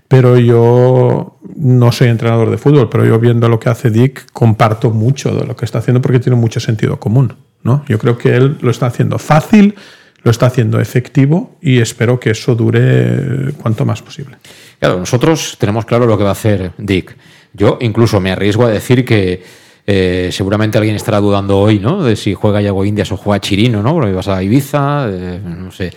[0.07, 1.28] pero yo
[1.59, 5.45] no soy entrenador de fútbol, pero yo viendo lo que hace Dick comparto mucho de
[5.45, 7.35] lo que está haciendo porque tiene mucho sentido común.
[7.63, 7.83] ¿no?
[7.87, 9.75] Yo creo que él lo está haciendo fácil,
[10.23, 14.37] lo está haciendo efectivo y espero que eso dure eh, cuanto más posible.
[14.79, 17.15] Claro, nosotros tenemos claro lo que va a hacer Dick.
[17.53, 19.43] Yo incluso me arriesgo a decir que
[19.85, 22.03] eh, seguramente alguien estará dudando hoy, ¿no?
[22.03, 23.93] De si juega Yago Indias o juega Chirino, ¿no?
[23.93, 25.91] Porque vas a Ibiza, eh, no sé.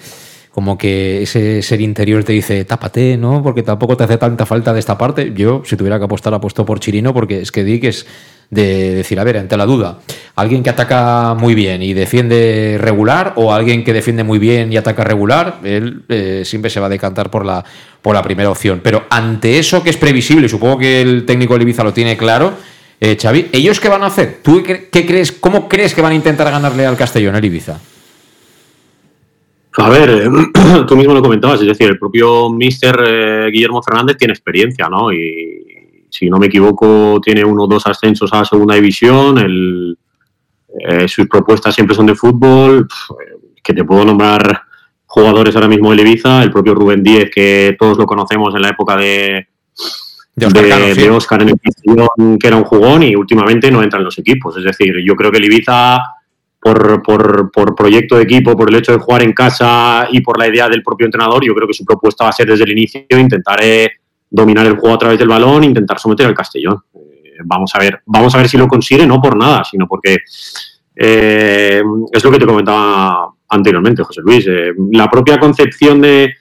[0.52, 3.42] Como que ese ser interior te dice, tápate, ¿no?
[3.42, 5.32] Porque tampoco te hace tanta falta de esta parte.
[5.34, 8.06] Yo, si tuviera que apostar, apuesto por Chirino, porque es que Dick es
[8.52, 10.00] de decir, a ver, ante la duda,
[10.36, 14.76] alguien que ataca muy bien y defiende regular o alguien que defiende muy bien y
[14.76, 17.64] ataca regular, él eh, siempre se va a decantar por la,
[18.02, 18.82] por la primera opción.
[18.84, 22.52] Pero ante eso que es previsible, supongo que el técnico del Ibiza lo tiene claro,
[23.00, 24.40] eh, Xavi, ¿ellos qué van a hacer?
[24.42, 27.80] ¿Tú qué, qué crees, cómo crees que van a intentar ganarle al Castellón, el Ibiza?
[29.78, 30.28] A ver, eh,
[30.86, 35.12] tú mismo lo comentabas, es decir, el propio mister eh, Guillermo Fernández tiene experiencia, ¿no?
[35.12, 39.96] Y si no me equivoco, tiene uno o dos ascensos a la segunda división, el,
[40.80, 42.88] eh, sus propuestas siempre son de fútbol,
[43.20, 44.62] eh, que te puedo nombrar
[45.06, 48.70] jugadores ahora mismo de Ibiza, el propio Rubén Díez, que todos lo conocemos en la
[48.70, 49.48] época de,
[50.34, 51.00] De Óscar Cano, sí.
[51.00, 54.18] de Óscar en el Castellón, que era un jugón y últimamente no entra en los
[54.18, 54.56] equipos.
[54.56, 56.00] Es decir, yo creo que el Ibiza,
[56.62, 60.38] por, por, por proyecto de equipo, por el hecho de jugar en casa y por
[60.38, 62.70] la idea del propio entrenador, yo creo que su propuesta va a ser desde el
[62.70, 63.60] inicio intentar
[64.30, 66.78] dominar el juego a través del balón, intentar someter al Castellón.
[66.94, 70.18] Eh, vamos a ver, vamos a ver si lo consigue, no por nada, sino porque
[70.94, 74.46] eh, es lo que te comentaba anteriormente, José Luis.
[74.46, 76.32] eh, la propia concepción de,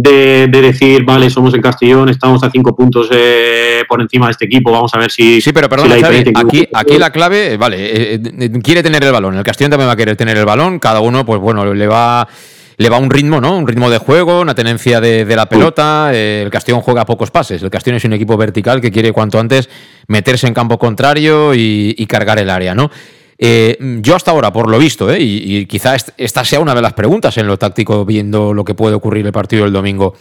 [0.00, 4.32] de, de decir, vale, somos el Castellón, estamos a cinco puntos eh, por encima de
[4.32, 5.40] este equipo, vamos a ver si.
[5.40, 9.02] Sí, pero si Xavi, diferencia aquí, aquí la clave, eh, vale, eh, eh, quiere tener
[9.02, 9.36] el balón.
[9.36, 10.78] El Castellón también va a querer tener el balón.
[10.78, 12.28] Cada uno, pues bueno, le va,
[12.76, 13.58] le va un ritmo, ¿no?
[13.58, 16.10] Un ritmo de juego, una tenencia de, de la pelota.
[16.12, 17.60] Eh, el Castellón juega pocos pases.
[17.60, 19.68] El Castellón es un equipo vertical que quiere cuanto antes
[20.06, 22.90] meterse en campo contrario y, y cargar el área, ¿no?
[23.38, 25.18] Eh, yo hasta ahora, por lo visto, ¿eh?
[25.20, 28.74] y, quizá est- esta sea una de las preguntas en lo táctico, viendo lo que
[28.74, 30.14] puede ocurrir el partido del domingo.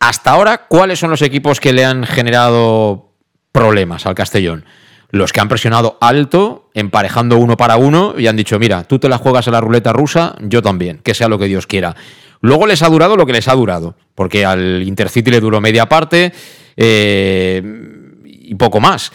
[0.00, 3.12] Hasta ahora, ¿cuáles son los equipos que le han generado
[3.52, 4.64] problemas al Castellón?
[5.10, 9.08] Los que han presionado alto, emparejando uno para uno y han dicho, mira, tú te
[9.08, 11.94] la juegas a la ruleta rusa, yo también, que sea lo que Dios quiera.
[12.40, 15.86] Luego les ha durado lo que les ha durado, porque al Intercity le duró media
[15.88, 16.32] parte
[16.76, 17.62] eh,
[18.24, 19.12] y poco más.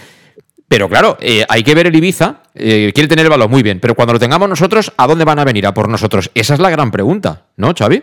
[0.70, 3.80] Pero claro, eh, hay que ver el Ibiza, eh, quiere tener el balón muy bien,
[3.82, 5.66] pero cuando lo tengamos nosotros, ¿a dónde van a venir?
[5.68, 6.32] ¿A por nosotros?
[6.34, 8.02] Esa es la gran pregunta, ¿no, Xavi?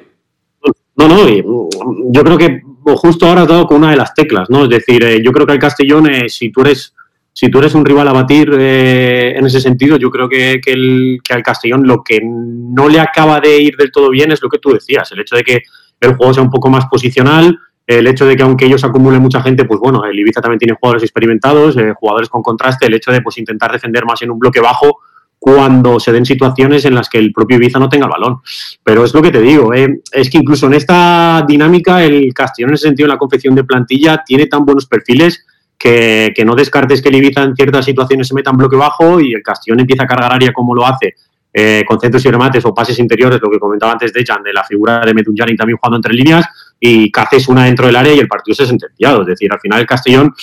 [0.96, 2.60] No, no, mm, yo creo que
[2.94, 4.64] justo ahora has dado con una de las teclas, ¿no?
[4.64, 6.92] Es decir, eh, yo creo que al Castellón, eh, si tú eres
[7.32, 10.72] si tú eres un rival a batir eh, en ese sentido, yo creo que, que,
[10.72, 14.40] el, que al Castellón lo que no le acaba de ir del todo bien es
[14.40, 15.62] lo que tú decías, el hecho de que
[16.00, 19.40] el juego sea un poco más posicional, el hecho de que aunque ellos acumulen mucha
[19.40, 23.12] gente, pues bueno, el Ibiza también tiene jugadores experimentados, eh, jugadores con contraste, el hecho
[23.12, 24.98] de pues intentar defender más en un bloque bajo
[25.38, 28.40] cuando se den situaciones en las que el propio Ibiza no tenga el balón.
[28.82, 32.70] Pero es lo que te digo, eh, es que incluso en esta dinámica el Castellón
[32.70, 35.44] en ese sentido en la confección de plantilla tiene tan buenos perfiles
[35.78, 39.20] que, que, no descartes que el Ibiza en ciertas situaciones se meta en bloque bajo
[39.20, 41.14] y el Castellón empieza a cargar área como lo hace,
[41.52, 44.52] eh, con centros y remates o pases interiores, lo que comentaba antes de Jan, de
[44.52, 46.46] la figura de Metunjani también jugando entre líneas,
[46.78, 49.22] y que haces una dentro del área y el partido se sentenciado.
[49.22, 50.34] Es decir, al final el Castellón,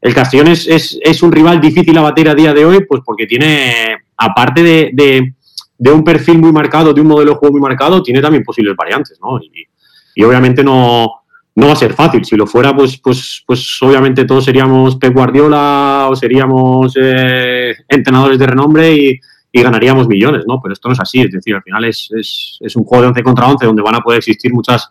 [0.00, 3.02] el Castellón es, es, es un rival difícil a bater a día de hoy, pues
[3.04, 5.34] porque tiene, aparte de, de,
[5.78, 8.76] de, un perfil muy marcado, de un modelo de juego muy marcado, tiene también posibles
[8.76, 9.38] variantes, ¿no?
[9.38, 9.66] Y,
[10.14, 11.22] y obviamente no,
[11.54, 12.24] no va a ser fácil.
[12.24, 18.38] Si lo fuera, pues, pues, pues obviamente todos seríamos Pep Guardiola o seríamos eh, entrenadores
[18.38, 19.20] de renombre y,
[19.52, 20.60] y, ganaríamos millones, ¿no?
[20.62, 21.20] Pero esto no es así.
[21.20, 23.96] Es decir, al final es, es, es, un juego de 11 contra 11 donde van
[23.96, 24.90] a poder existir muchas,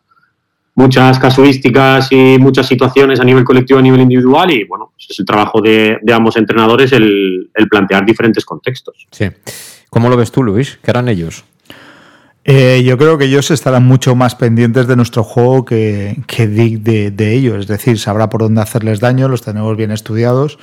[0.81, 5.19] muchas casuísticas y muchas situaciones a nivel colectivo, a nivel individual y, bueno, pues es
[5.19, 9.07] el trabajo de, de ambos entrenadores el, el, plantear diferentes contextos.
[9.11, 9.27] Sí.
[9.89, 10.79] ¿Cómo lo ves tú, Luis?
[10.81, 11.43] ¿Qué harán ellos?
[12.43, 16.77] Eh, yo creo que ellos estarán mucho más pendientes de nuestro juego que, que de,
[16.77, 17.59] de, de, ellos.
[17.59, 20.57] Es decir, sabrá por dónde hacerles daño, los tenemos bien estudiados.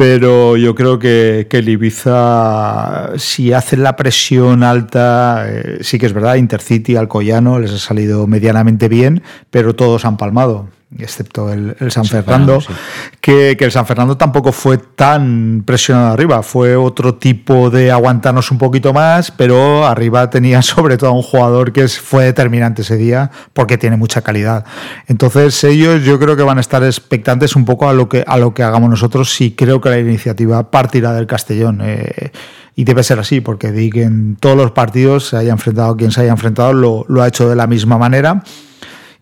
[0.00, 6.14] Pero yo creo que, que Ibiza, si hacen la presión alta, eh, sí que es
[6.14, 11.92] verdad, Intercity, Alcoyano, les ha salido medianamente bien, pero todos han palmado excepto el, el
[11.92, 12.72] San Fernando, sí.
[13.20, 18.50] que, que, el San Fernando tampoco fue tan presionado arriba, fue otro tipo de aguantarnos
[18.50, 23.30] un poquito más, pero arriba tenía sobre todo un jugador que fue determinante ese día
[23.52, 24.64] porque tiene mucha calidad.
[25.06, 28.36] Entonces ellos yo creo que van a estar expectantes un poco a lo que, a
[28.36, 31.80] lo que hagamos nosotros, sí creo que la iniciativa partirá del Castellón.
[31.82, 32.32] Eh,
[32.76, 36.22] y debe ser así, porque Dick en todos los partidos se haya enfrentado quien se
[36.22, 38.42] haya enfrentado, lo, lo ha hecho de la misma manera.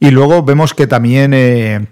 [0.00, 1.86] Y luego vemos que también, eh,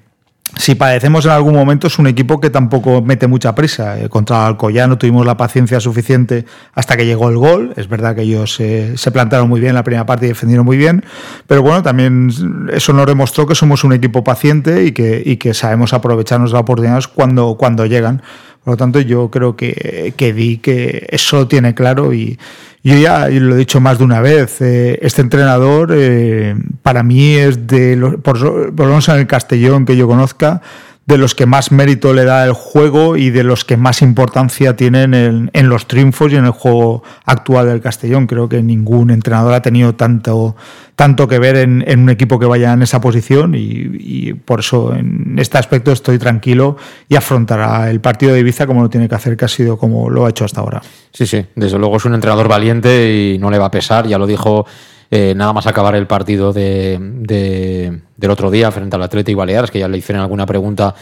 [0.57, 4.01] si padecemos en algún momento, es un equipo que tampoco mete mucha prisa.
[4.01, 7.75] Eh, contra Alcoyano tuvimos la paciencia suficiente hasta que llegó el gol.
[7.77, 10.65] Es verdad que ellos eh, se plantaron muy bien en la primera parte y defendieron
[10.65, 11.05] muy bien.
[11.49, 12.31] Pero bueno, también
[12.73, 16.61] eso nos demostró que somos un equipo paciente y que, y que sabemos aprovecharnos las
[16.61, 18.23] oportunidades cuando, cuando llegan.
[18.67, 22.37] Por lo tanto, yo creo que, que di que eso tiene claro y
[22.83, 24.61] yo ya lo he dicho más de una vez.
[24.61, 28.41] Eh, este entrenador, eh, para mí, es de los, por,
[28.75, 30.63] por lo menos en el Castellón que yo conozca,
[31.07, 34.75] de los que más mérito le da el juego y de los que más importancia
[34.75, 38.27] tienen en, en, los triunfos y en el juego actual del Castellón.
[38.27, 40.57] Creo que ningún entrenador ha tenido tanto,
[40.97, 44.95] tanto que ver en, un equipo que vaya en esa posición y, y por eso
[44.95, 46.77] en este aspecto estoy tranquilo
[47.09, 50.09] y afrontará el partido de Ibiza como lo tiene que hacer, que ha sido como
[50.11, 50.83] lo ha hecho hasta ahora.
[51.13, 54.17] Sí, sí, desde luego es un entrenador valiente y no le va a pesar, ya
[54.19, 54.67] lo dijo
[55.11, 59.71] eh, nada más acabar el partido de, de- del otro día frente al Atlético Baleares,
[59.71, 60.95] que ya le hicieron alguna pregunta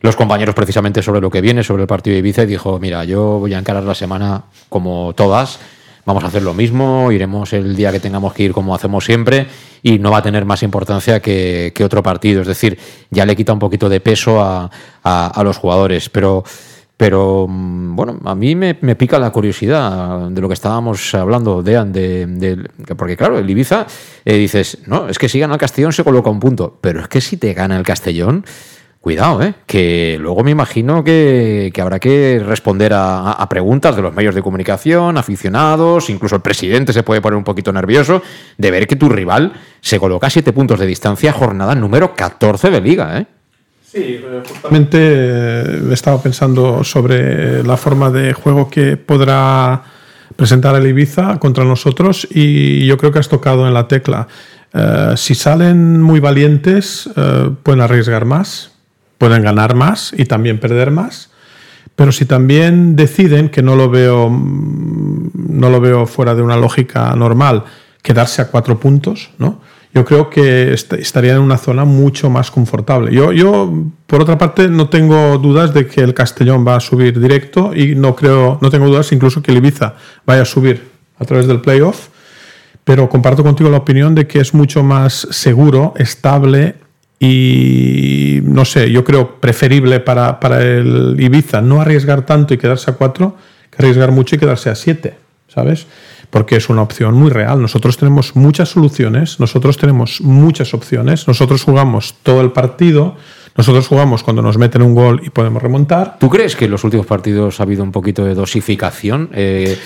[0.00, 3.04] los compañeros precisamente sobre lo que viene, sobre el partido de Ibiza, y dijo, mira,
[3.04, 5.60] yo voy a encarar la semana como todas,
[6.04, 9.46] vamos a hacer lo mismo, iremos el día que tengamos que ir como hacemos siempre,
[9.82, 12.78] y no va a tener más importancia que, que otro partido, es decir,
[13.10, 14.70] ya le quita un poquito de peso a,
[15.04, 16.44] a- los jugadores, pero...
[16.94, 21.60] Pero mm, bueno, a mí me, me pica la curiosidad de lo que estábamos hablando,
[21.62, 23.86] Dean, de, de- porque claro, el Ibiza
[24.24, 27.08] eh, dices, no, es que si gana el Castellón se coloca un punto, pero es
[27.08, 28.44] que si te gana el Castellón,
[29.02, 29.54] cuidado, ¿eh?
[29.66, 34.42] que luego me imagino que, que habrá que responder a, preguntas de los medios de
[34.42, 38.22] comunicación, aficionados, incluso el presidente se puede poner un poquito nervioso
[38.56, 42.70] de ver que tu rival se coloca a siete puntos de distancia, jornada número 14
[42.70, 43.26] de liga, ¿eh?
[43.82, 49.82] Sí, justamente eh, he estado pensando sobre la forma de juego que podrá
[50.36, 54.28] presentar el Ibiza contra nosotros y yo creo que has tocado en la tecla.
[54.72, 58.71] Eh, si salen muy valientes, eh, pueden arriesgar más,
[59.22, 61.30] pueden ganar más y también perder más.
[61.94, 66.56] Pero si también deciden, que no lo veo, mm, no lo veo fuera de una
[66.56, 67.62] lógica normal,
[68.02, 69.60] quedarse a cuatro puntos, ¿no?
[69.94, 73.14] Yo creo que est- estaría en una zona mucho más confortable.
[73.14, 73.72] Yo, yo,
[74.08, 77.94] por otra parte, no tengo dudas de que el Castellón va a subir directo y
[77.94, 79.94] no creo, no tengo dudas incluso que el Ibiza
[80.26, 80.82] vaya a subir
[81.20, 82.08] a través del playoff
[82.84, 86.74] pero comparto contigo la opinión de que es mucho más seguro, estable
[87.24, 92.90] y, no sé, yo creo preferible para, para el Ibiza no arriesgar tanto y quedarse
[92.90, 93.36] a cuatro
[93.70, 95.14] que arriesgar mucho y quedarse a siete,
[95.46, 95.86] ¿sabes?
[96.30, 97.62] Porque es una opción muy real.
[97.62, 103.14] Nosotros tenemos muchas soluciones, nosotros tenemos muchas opciones, nosotros jugamos todo el partido,
[103.56, 106.16] nosotros jugamos cuando nos meten un gol y podemos remontar.
[106.18, 109.30] ¿Tú crees que en los últimos partidos ha habido un poquito de dosificación?
[109.32, 109.78] eh,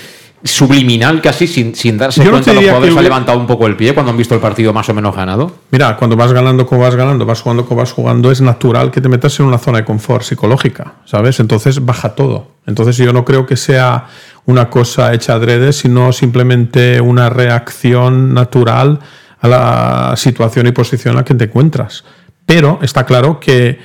[0.43, 3.47] subliminal casi, sin, sin darse Yo no cuenta, te los jugadores que han levantado un
[3.47, 5.51] poco el pie cuando han visto el partido más o menos ganado.
[5.71, 9.01] Mira, cuando vas ganando como vas ganando, vas jugando como vas jugando, es natural que
[9.01, 11.39] te metas en una zona de confort psicológica, ¿sabes?
[11.39, 12.51] Entonces baja todo.
[12.65, 14.07] Entonces yo no creo que sea
[14.45, 18.99] una cosa hecha adrede, sino simplemente una reacción natural
[19.39, 22.03] a la situación y posición en la que te encuentras.
[22.45, 23.79] Pero está claro que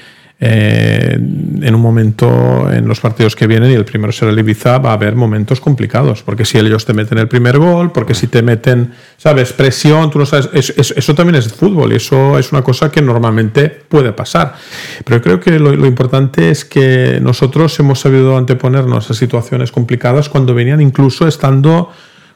[0.45, 4.79] eh, en un momento, en los partidos que vienen, y el primero será el Ibiza,
[4.79, 8.27] va a haber momentos complicados, porque si ellos te meten el primer gol, porque si
[8.27, 9.53] te meten, ¿sabes?
[9.53, 12.91] Presión, tú no sabes, es- es- eso también es fútbol y eso es una cosa
[12.91, 14.57] que normalmente puede pasar.
[15.05, 20.29] Pero creo que lo, lo importante es que nosotros hemos sabido anteponernos a situaciones complicadas
[20.29, 21.91] cuando venían incluso estando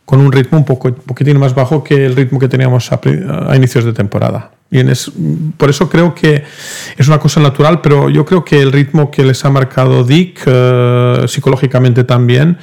[0.04, 3.00] con un ritmo un poco, un poquitín más bajo que el ritmo que teníamos a,
[3.48, 4.52] a inicios de temporada.
[4.70, 5.10] Es-
[5.56, 6.42] por eso creo que
[6.96, 10.42] es una cosa natural, pero yo creo que el ritmo que les ha marcado Dick
[10.46, 12.58] eh, psicológicamente también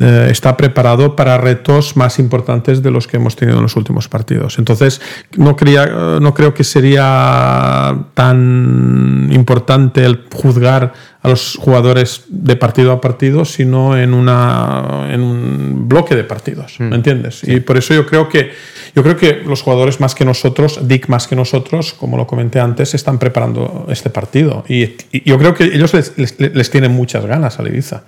[0.00, 4.08] eh, está preparado para retos más importantes de los que hemos tenido en los últimos
[4.08, 4.58] partidos.
[4.58, 5.00] Entonces,
[5.36, 12.54] no, quería, eh, no creo que sería tan importante el juzgar a los jugadores de
[12.56, 17.42] partido a partido, sino en, una, en un bloque de partidos, ¿me entiendes?
[17.42, 18.52] Y por eso yo creo que
[18.94, 22.58] yo creo que los jugadores más que nosotros, Dick más que nosotros, como lo comenté
[22.60, 24.64] antes, están preparando este partido.
[24.68, 24.82] Y,
[25.12, 28.02] y yo creo que ellos les, les- les tienen muchas ganas al Ibiza.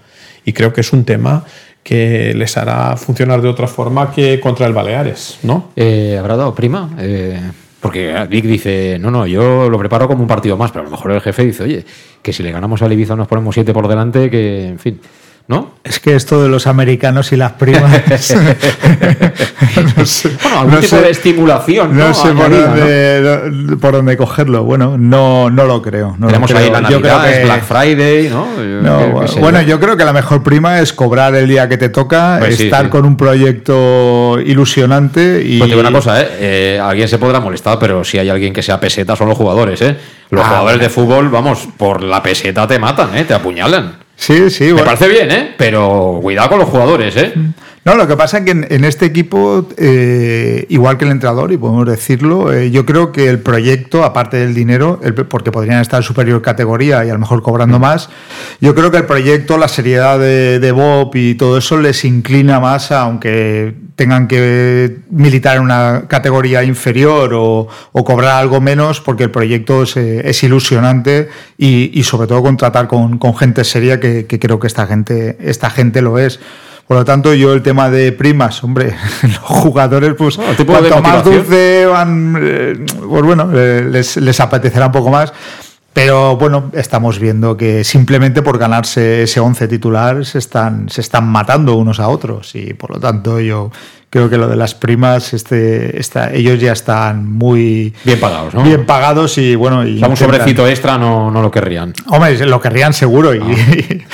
[0.45, 1.45] Y creo que es un tema
[1.83, 5.71] que les hará funcionar de otra forma que contra el Baleares, ¿no?
[5.77, 6.91] Eh, ¿Habrá dado prima?
[6.99, 7.41] Eh,
[7.81, 10.91] porque Vic dice, no, no, yo lo preparo como un partido más, pero a lo
[10.91, 11.85] mejor el jefe dice, oye,
[12.23, 15.01] que si le ganamos al Ibiza nos ponemos siete por delante, que, en fin,
[15.49, 15.75] ¿no?
[15.83, 17.91] Es que esto de los americanos y las primas.
[19.97, 22.09] no sé, Bueno, algún no tipo sé- de estimulación, ¿no?
[22.09, 24.65] no sé por dónde, por dónde cogerlo.
[24.65, 26.15] Bueno, no, no lo creo.
[26.19, 26.81] no lo Tenemos ahí creo.
[26.81, 28.47] la Yo creo Navidad, es que- Black Friday, ¿no?
[28.57, 29.81] Yo- bueno, yo.
[29.81, 32.91] creo que la mejor prima es cobrar el día que te toca, Pues estar sí.
[32.91, 35.59] con un proyecto ilusionante y.
[35.59, 36.29] Pues te digo una cosa, ¿eh?
[36.41, 39.81] Eh, Alguien se podrá molestar, pero si hay alguien que sea peseta son los jugadores,
[39.83, 39.97] ¿eh?
[40.31, 43.25] Los Ah, jugadores de fútbol, vamos, por la peseta te matan, ¿eh?
[43.25, 43.95] Te apuñalan.
[44.21, 44.85] Sí, sí, Me bueno.
[44.85, 45.55] parece bien, ¿eh?
[45.57, 47.33] Pero cuidado con los jugadores, ¿eh?
[47.83, 51.51] No, lo que pasa es que en, en este equipo, eh, igual que el entrenador,
[51.51, 55.81] y podemos decirlo, eh, yo creo que el proyecto, aparte del dinero, el- porque podrían
[55.81, 58.11] estar en superior categoría y a lo mejor cobrando más,
[58.61, 62.61] yo creo que el proyecto, la seriedad de, de Bob y todo eso les inclina
[62.61, 69.01] más, a, aunque tengan que militar en una categoría inferior o, o cobrar algo menos,
[69.01, 73.65] porque el proyecto es, eh, es ilusionante y, y sobre todo contratar con, con gente
[73.65, 76.41] seria, que, que creo que esta gente, esta gente lo es.
[76.91, 81.87] Por lo tanto, yo el tema de primas, hombre, los jugadores, pues cuanto más dulce
[81.87, 85.33] van, eh, pues bueno, eh, les, les apetecerá un poco más.
[85.93, 91.27] Pero bueno, estamos viendo que simplemente por ganarse ese 11 titular se están, se están
[91.29, 92.55] matando unos a otros.
[92.55, 93.73] Y por lo tanto, yo
[94.09, 98.63] creo que lo de las primas, este, esta, ellos ya están muy Bien pagados, ¿no?
[98.63, 99.85] bien pagados y bueno.
[99.87, 101.93] Y O sea, un intentan- sobrecito extra no, no lo querrían.
[102.07, 103.35] Hombre, lo querrían seguro.
[103.35, 103.41] Y,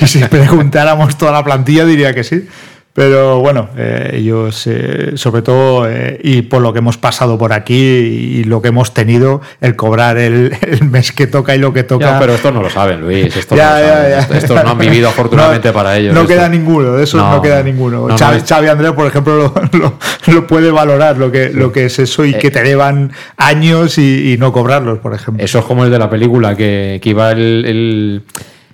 [0.00, 2.46] y si preguntáramos toda la plantilla, diría que sí.
[2.96, 7.52] Pero bueno, eh, ellos, eh, sobre todo, eh, y por lo que hemos pasado por
[7.52, 11.74] aquí y lo que hemos tenido, el cobrar el, el mes que toca y lo
[11.74, 12.12] que toca.
[12.12, 13.36] Ya, pero estos no lo saben, Luis.
[13.36, 14.18] Estos, Ya, no, ya, saben.
[14.20, 16.14] Estos- estos no han vivido afortunadamente No- para ellos.
[16.14, 16.32] No esto.
[16.32, 17.64] queda ninguno, de esos no, No, queda no.
[17.64, 18.08] ninguno.
[18.08, 19.36] No, Xavi, Xavi Andrés, por ejemplo,
[19.72, 19.98] lo, lo-
[20.32, 24.32] lo puede valorar, lo que, lo que es eso y que te llevan años y,
[24.32, 25.44] y no cobrarlos, por ejemplo.
[25.44, 28.22] Eso es como el de la película, que, que iba el, el,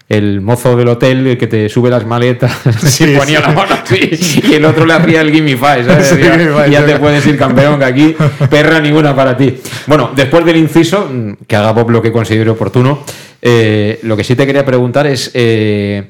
[0.09, 2.53] el mozo del hotel el que te sube las maletas
[2.87, 3.45] Sí, y ponía sí.
[3.47, 6.07] la mano así, y el otro le hacía el gimme five, ¿sabes?
[6.09, 8.17] Sí, ya, te puedes ir campeón, que aquí
[8.51, 9.57] perra ninguna para ti.
[9.87, 13.01] Bueno, después del inciso, mm, que haga Bob lo que considere oportuno,
[13.41, 15.31] eh, lo que sí te quería preguntar es...
[15.35, 16.05] eh,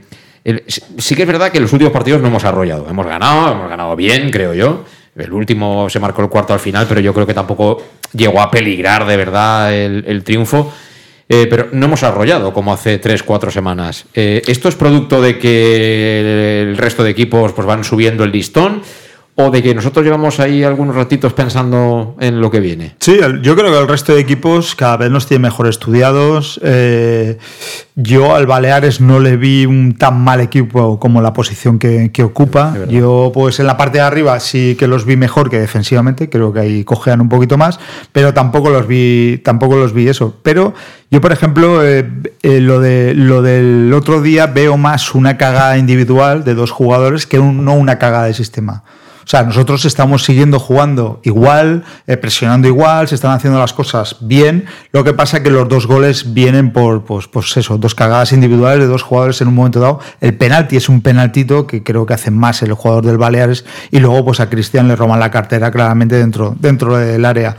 [0.44, 2.86] el- sí- que es verdad que en los últimos partidos no hemos arrollado.
[2.90, 4.84] Hemos ganado, hemos ganado bien, creo yo.
[5.14, 7.80] El último se marcó el cuarto al final, pero yo creo que tampoco
[8.12, 10.72] llegó a peligrar de verdad el, el triunfo.
[11.28, 14.04] Eh, pero no hemos arrollado como hace 3, 4 semanas.
[14.14, 18.82] Eh, ¿Esto es producto de que el resto de equipos pues, van subiendo el listón
[19.34, 22.96] o de que nosotros llevamos ahí algunos ratitos pensando en lo que viene?
[23.00, 26.60] Sí, yo creo que el resto de equipos cada vez nos tiene mejor estudiados.
[26.62, 27.38] Eh,
[27.94, 32.22] yo al Baleares no le vi un tan mal equipo como la posición que, que
[32.22, 32.74] ocupa.
[32.90, 36.28] Yo, pues en la parte de arriba sí que los vi mejor que defensivamente.
[36.28, 37.80] Creo que ahí cojean un poquito más,
[38.12, 40.36] pero tampoco los vi, tampoco los vi eso.
[40.42, 40.74] Pero
[41.10, 42.06] yo, por ejemplo, eh,
[42.42, 47.26] eh, lo, de, lo del otro día veo más una cagada individual de dos jugadores
[47.26, 48.84] que un- no una cagada de sistema.
[49.24, 54.16] O sea, nosotros estamos siguiendo jugando igual, eh, presionando igual, se están haciendo las cosas
[54.20, 54.66] bien.
[54.92, 58.80] Lo que pasa es que los dos goles vienen por, pues, pues dos cagadas individuales
[58.80, 60.00] de dos jugadores en un momento dado.
[60.20, 63.98] El penalti es un penaltito que creo que hace más el jugador del Baleares y
[63.98, 67.56] luego pues a Cristian le roban la cartera claramente dentro, dentro del área.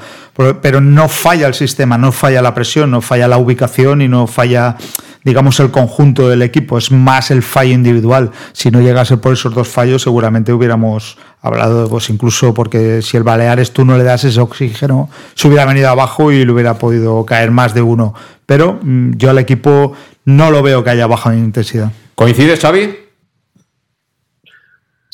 [0.62, 4.26] Pero no falla el sistema, no falla la presión, no falla la ubicación y no
[4.26, 4.78] falla
[5.24, 8.32] digamos, el conjunto del equipo, es más el fallo individual.
[8.54, 13.24] Si no llegase por esos dos fallos, seguramente hubiéramos hablado, pues incluso porque si el
[13.24, 17.26] Baleares tú no le das ese oxígeno, se hubiera venido abajo y le hubiera podido
[17.26, 18.14] caer más de uno.
[18.46, 19.94] Pero mm, yo al equipo
[20.26, 21.92] no lo veo que haya bajado en intensidad.
[22.16, 23.03] ¿Coincides, Xavi?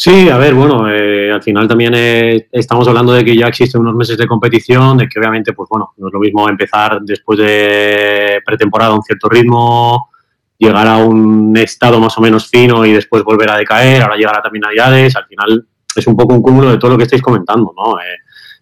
[0.02, 3.82] Sí, a ver, bueno, eh, al final también eh, estamos hablando de que ya existen
[3.82, 7.38] unos meses de competición, de que obviamente, pues bueno, no es lo mismo empezar después
[7.38, 10.10] de pretemporada a un cierto ritmo,
[10.58, 14.42] llegar a un estado más o menos fino y después volver a decaer, ahora llegará
[14.42, 17.74] también Navidades, al final es un poco un cúmulo de todo lo que estáis comentando,
[17.76, 18.00] ¿no?
[18.00, 18.20] Eh,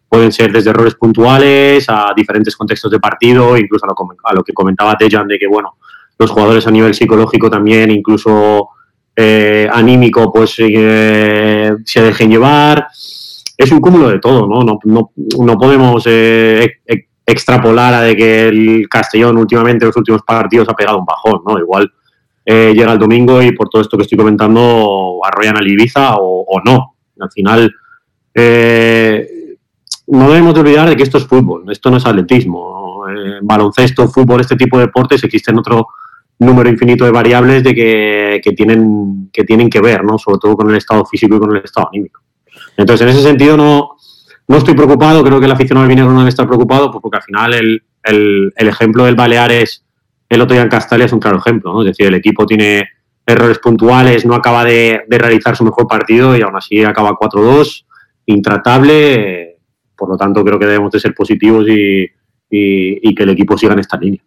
[0.10, 4.44] pueden ser desde errores puntuales a diferentes contextos de partido, incluso a lo, a lo
[4.44, 5.78] que comentaba Tejan de que, bueno,
[6.18, 8.70] los jugadores a nivel psicológico también, incluso
[9.20, 12.88] eh, anímico, pues eh, se dejen llevar.
[13.58, 14.62] Es un cúmulo de todo, ¿no?
[14.62, 16.82] No, no, no podemos eh,
[17.26, 21.42] extrapolar a de que el Castellón últimamente, en los últimos partidos, ha pegado un bajón,
[21.48, 21.58] ¿no?
[21.58, 21.92] Igual
[22.46, 26.62] eh, llega el domingo y por todo esto que estoy comentando, arrollan al Ibiza o,
[26.64, 26.94] no.
[27.20, 27.74] Al final,
[30.06, 33.04] no debemos de olvidar de que esto es fútbol, esto no es atletismo.
[33.42, 35.88] baloncesto, fútbol, este tipo de deportes existen otro
[36.40, 40.18] número infinito de variables de que, que tienen, que tienen que ver, ¿no?
[40.18, 42.22] sobre todo con el estado físico y con el estado anímico.
[42.76, 43.98] Entonces, en ese sentido, no,
[44.48, 47.18] no estoy preocupado, creo que el aficionado del Vinegro no debe estar preocupado, pues porque
[47.18, 49.84] al final el, el, el ejemplo del Baleares
[50.30, 51.82] el otro día en Castalia es un claro ejemplo, ¿no?
[51.82, 52.90] es decir, el equipo tiene
[53.26, 57.86] errores puntuales, no acaba de, de realizar su mejor partido y aún así acaba 4-2,
[58.26, 59.58] intratable,
[59.96, 62.10] por lo tanto creo que debemos de ser positivos y,
[62.50, 64.22] y que el equipo siga en esta línea.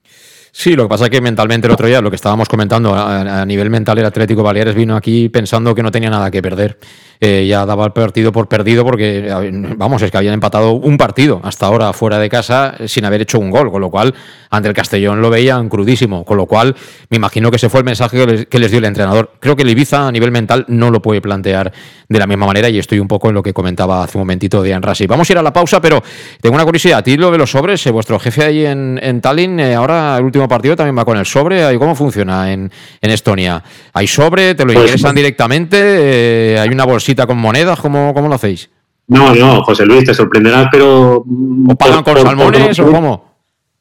[0.52, 3.44] Sí, lo que pasa es que mentalmente el otro día, lo que estábamos comentando, a,
[3.46, 6.78] nivel mental el Atlético Baleares vino aquí pensando que no tenía nada que perder.
[7.22, 9.28] Eh, ya daba el partido por perdido porque,
[9.76, 13.20] vamos, es que habían empatado un partido hasta ahora fuera de casa eh, sin haber
[13.20, 14.14] hecho un gol, con lo cual
[14.48, 16.74] ante el Castellón lo veían crudísimo, con lo cual
[17.10, 19.32] me imagino que ese fue el mensaje que les, que les dio el entrenador.
[19.38, 21.70] Creo que el Ibiza a nivel mental no lo puede plantear
[22.08, 24.62] de la misma manera y estoy un poco en lo que comentaba hace un momentito
[24.62, 25.06] Dian Rasi.
[25.06, 26.02] Vamos a ir a la pausa, pero
[26.40, 27.00] tengo una curiosidad.
[27.00, 30.16] A ti lo de los sobres, eh, vuestro jefe ahí en, en Tallinn, eh, ahora
[30.16, 31.64] el último partido también va con el sobre.
[31.64, 33.62] ¿Ahí ¿Cómo funciona en, en Estonia?
[33.92, 34.54] ¿Hay sobre?
[34.54, 35.76] ¿Te lo Pues- ingresan directamente?
[35.80, 37.78] Eh, ¿Hay una bolsita con monedas?
[37.80, 38.70] ¿Cómo, cómo lo hacéis?
[39.08, 41.16] No, no, José Luis, te sorprenderás, pero...
[41.16, 43.30] ¿O pagan con salmones o cómo?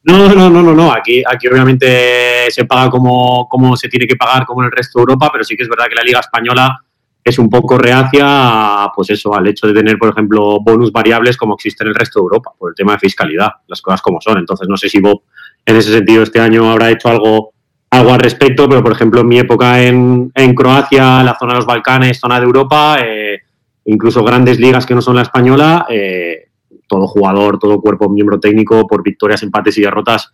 [0.04, 0.92] No, no, no, no, no.
[0.92, 5.00] Aquí, aquí obviamente se paga como, como se tiene que pagar como en el resto
[5.00, 6.84] de Europa, pero sí que es verdad que la Liga Española
[7.24, 11.56] es un poco reacia pues eso, al hecho de tener, por ejemplo, bonus variables como
[11.56, 14.38] existe en el resto de Europa, por el tema de fiscalidad, las cosas como son.
[14.38, 15.22] Entonces, no sé si Bob
[15.66, 17.54] en ese sentido este año habrá hecho algo,
[17.90, 21.66] algo al respecto, pero por ejemplo, en mi época en, Croacia, la zona de los
[21.66, 23.40] Balcanes, zona de Europa, eh,
[23.86, 26.50] incluso grandes ligas que no son la española, eh,
[26.88, 30.32] todo jugador, todo cuerpo, miembro técnico, por victorias, empates y derrotas,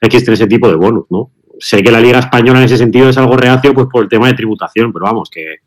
[0.00, 1.30] existe ese tipo de bonus, ¿no?
[1.58, 4.26] Sé que la liga española en ese sentido es algo reacio, pues por el tema
[4.26, 5.60] de tributación, pero vamos, que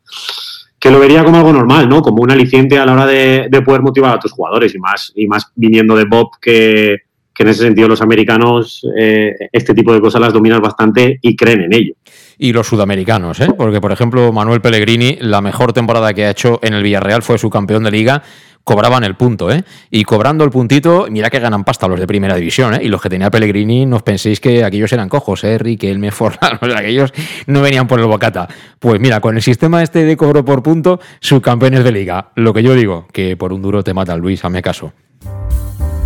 [0.80, 2.02] que lo vería como algo normal, ¿no?
[2.02, 5.12] Como un aliciente a la hora de, de poder motivar a tus jugadores y más,
[5.14, 7.09] y más viniendo de Bob que,
[7.40, 11.38] que en ese sentido los americanos eh, este tipo de cosas las dominan bastante y
[11.38, 11.94] creen en ello.
[12.38, 13.48] Y los sudamericanos, ¿eh?
[13.58, 17.38] porque por ejemplo Manuel Pellegrini, la mejor temporada que ha hecho en el Villarreal fue
[17.38, 18.24] su campeón de liga
[18.66, 19.64] cobraban el punto, ¿eh?
[19.90, 22.82] Y cobrando el puntito, mira que ganan pasta los de primera división, ¿eh?
[22.84, 25.58] Y los que tenía Pellegrini, no os penséis que aquellos eran cojos, ¿eh?
[25.58, 27.12] Riquelme, Forlán, o sea, aquellos
[27.48, 28.48] no venían por el bocata.
[28.78, 32.32] Pues mira, con el sistema este de cobro por punto, subcampeones de liga.
[32.36, 34.94] Lo que yo digo, que por un duro te mata Luis, hazme caso.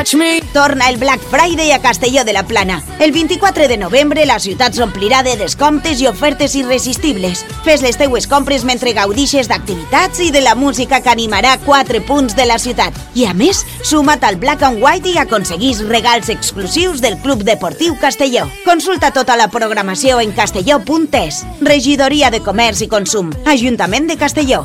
[0.00, 0.40] Watch me.
[0.54, 2.82] Torna el Black Friday a Castelló de la Plana.
[2.98, 7.42] El 24 de novembre la ciutat s'omplirà de descomptes i ofertes irresistibles.
[7.66, 12.32] Fes les teues compres mentre gaudixes d'activitats i de la música que animarà quatre punts
[12.34, 12.96] de la ciutat.
[13.12, 17.98] I a més, suma't al Black and White i aconseguís regals exclusius del Club Deportiu
[18.00, 18.46] Castelló.
[18.64, 21.44] Consulta tota la programació en castelló.es.
[21.60, 23.34] Regidoria de Comerç i Consum.
[23.44, 24.64] Ajuntament de Castelló.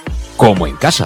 [0.41, 1.05] como en casa.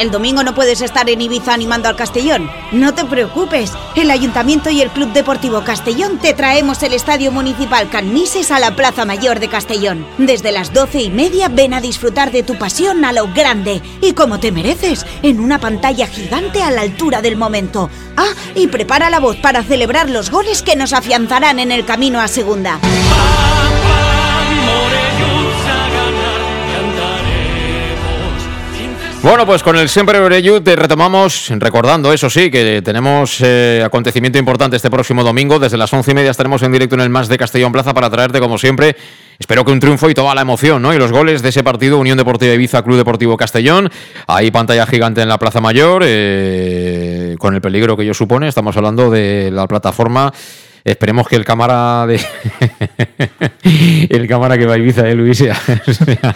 [0.00, 2.50] ¿El domingo no puedes estar en Ibiza animando al Castellón?
[2.72, 3.72] No te preocupes.
[3.94, 8.74] El Ayuntamiento y el Club Deportivo Castellón te traemos el Estadio Municipal Canmises a la
[8.74, 10.04] Plaza Mayor de Castellón.
[10.18, 14.14] Desde las doce y media ven a disfrutar de tu pasión a lo grande y
[14.14, 17.88] como te mereces, en una pantalla gigante a la altura del momento.
[18.16, 22.20] Ah, y prepara la voz para celebrar los goles que nos afianzarán en el camino
[22.20, 22.80] a segunda.
[29.24, 34.38] Bueno, pues con el Siempre Oreyud te retomamos, recordando eso sí, que tenemos eh, acontecimiento
[34.38, 35.58] importante este próximo domingo.
[35.58, 38.10] Desde las once y media estaremos en directo en el Más de Castellón Plaza para
[38.10, 38.94] traerte, como siempre,
[39.38, 40.92] espero que un triunfo y toda la emoción, ¿no?
[40.92, 43.88] Y los goles de ese partido, Unión Deportiva Ibiza, Club Deportivo Castellón.
[44.26, 48.48] Ahí pantalla gigante en la Plaza Mayor, eh, con el peligro que ello supone.
[48.48, 50.34] Estamos hablando de la plataforma.
[50.84, 52.20] Esperemos que el cámara de
[54.10, 55.54] el cámara que va a Ibiza, eh, Luis, sea,
[55.86, 56.34] sea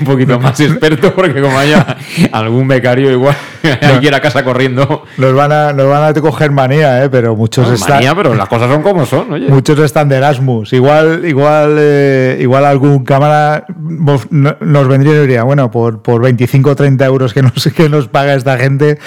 [0.00, 1.96] un poquito más experto, porque como haya
[2.32, 5.04] algún becario igual hay que ir a casa corriendo.
[5.18, 7.08] Nos van a, nos van a coger manía, ¿eh?
[7.08, 7.90] pero muchos No, están.
[7.96, 9.46] manía, pero las cosas son como son, oye.
[9.48, 10.72] Muchos están de Erasmus.
[10.72, 16.70] Igual, igual, eh, igual algún cámara nos nos vendría y diría, bueno, por, por 25
[16.70, 18.98] o 30 euros que nos, que nos paga esta gente,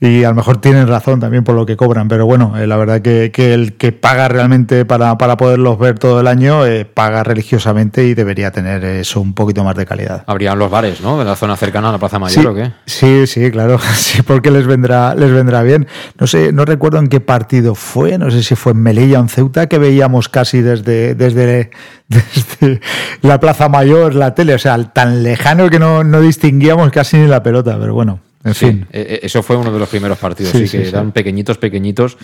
[0.00, 2.76] y a lo mejor tienen razón también por lo que cobran, pero bueno, eh, la
[2.76, 6.84] verdad que, que el que paga realmente para, para poderlos ver todo el año, eh,
[6.84, 10.24] paga religiosamente y debería tener eso un poquito más de calidad.
[10.26, 11.18] Habrían los bares, ¿no?
[11.18, 12.72] De la zona cercana a la Plaza Mayor, Sí, ¿o qué?
[12.86, 15.86] sí, sí, claro, sí, porque les vendrá, les vendrá bien.
[16.18, 19.22] No sé, no recuerdo en qué partido fue, no sé si fue en Melilla o
[19.22, 21.70] en Ceuta, que veíamos casi desde, desde,
[22.08, 22.80] desde
[23.22, 27.26] la Plaza Mayor, la tele, o sea, tan lejano que no, no distinguíamos casi ni
[27.26, 28.86] la pelota, pero bueno, en Sí, fin.
[28.92, 32.16] eh, eh, eso fue uno de los primeros partidos, Sí, que eran pequeñitos, pequeñitos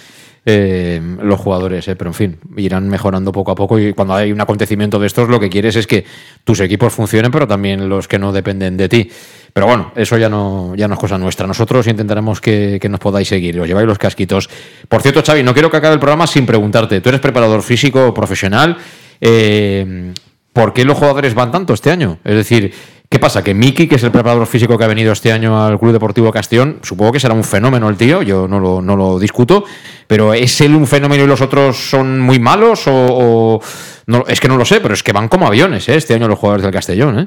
[0.45, 4.33] eh, los jugadores, eh, pero en fin, irán mejorando poco a poco y cuando hay
[4.33, 6.05] un acontecimiento de estos lo que quieres es que
[6.45, 9.11] tus equipos funcionen, pero también los que no dependen de ti.
[9.53, 11.47] Pero bueno, eso ya no, ya es cosa nuestra.
[11.47, 14.49] Nosotros intentaremos que, que nos podáis seguir, os lleváis los casquitos.
[14.89, 18.15] Por cierto, Xavi, no quiero que acabe el programa sin preguntarte, tú eres preparador físico
[18.15, 18.77] profesional,
[19.21, 20.13] eh,
[20.53, 22.19] ¿por qué los jugadores van tanto este año?
[22.25, 22.73] Es decir,
[23.09, 23.43] ¿qué pasa?
[23.43, 26.31] Que Miki, que es el preparador físico que ha venido este año al Club Deportivo
[26.31, 29.65] Castellón, supongo que será un fenómeno el tío, yo no lo, no lo discuto,
[30.07, 32.87] pero ¿es él un fenómeno y los otros son muy malos?
[32.87, 33.61] O, o-
[34.07, 35.97] no, es que no lo sé, pero es que van como aviones ¿eh?
[35.97, 37.19] este año los jugadores del Castellón.
[37.19, 37.27] ¿eh?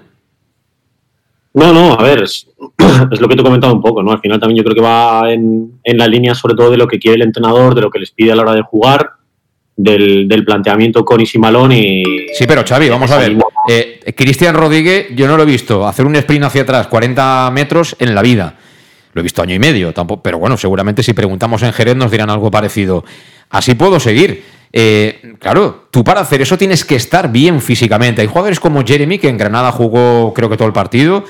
[1.53, 2.47] No, no, a ver, es,
[3.11, 4.11] es lo que te he comentado un poco, ¿no?
[4.11, 6.87] Al final también yo creo que va en, en la línea sobre todo de lo
[6.87, 9.11] que quiere el entrenador, de lo que les pide a la hora de jugar,
[9.75, 12.03] del, del planteamiento con y sin balón y...
[12.37, 13.35] Sí, pero Xavi, vamos a ver.
[13.67, 17.95] Eh, Cristian Rodríguez, yo no lo he visto hacer un sprint hacia atrás 40 metros
[17.99, 18.55] en la vida.
[19.13, 22.11] Lo he visto año y medio, tampoco, pero bueno, seguramente si preguntamos en Jerez nos
[22.11, 23.03] dirán algo parecido.
[23.49, 24.43] Así puedo seguir.
[24.73, 28.21] Eh, claro, tú para hacer eso tienes que estar bien físicamente.
[28.21, 31.25] Hay jugadores como Jeremy, que en Granada jugó creo que todo el partido,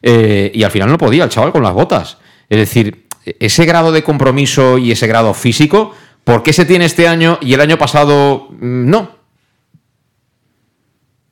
[0.00, 2.18] eh, y al final no podía el chaval con las botas.
[2.48, 7.08] Es decir, ese grado de compromiso y ese grado físico, ¿por qué se tiene este
[7.08, 9.23] año y el año pasado mm, no?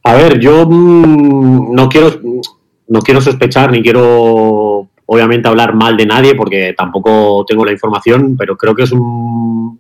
[0.05, 2.11] A ver, yo mm, no quiero
[2.89, 8.37] no quiero sospechar ni quiero obviamente hablar mal de nadie porque tampoco tengo la información,
[8.37, 9.79] pero creo que es un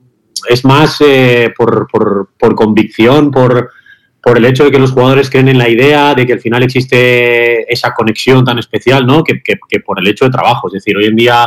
[0.49, 3.70] es más eh, por, por- por convicción, por,
[4.23, 6.62] por el hecho de que los jugadores creen en la idea, de que al final
[6.64, 9.23] existe esa conexión tan especial, ¿no?
[9.23, 10.66] Que, que- que por el hecho de trabajo.
[10.68, 11.47] Es decir, hoy en día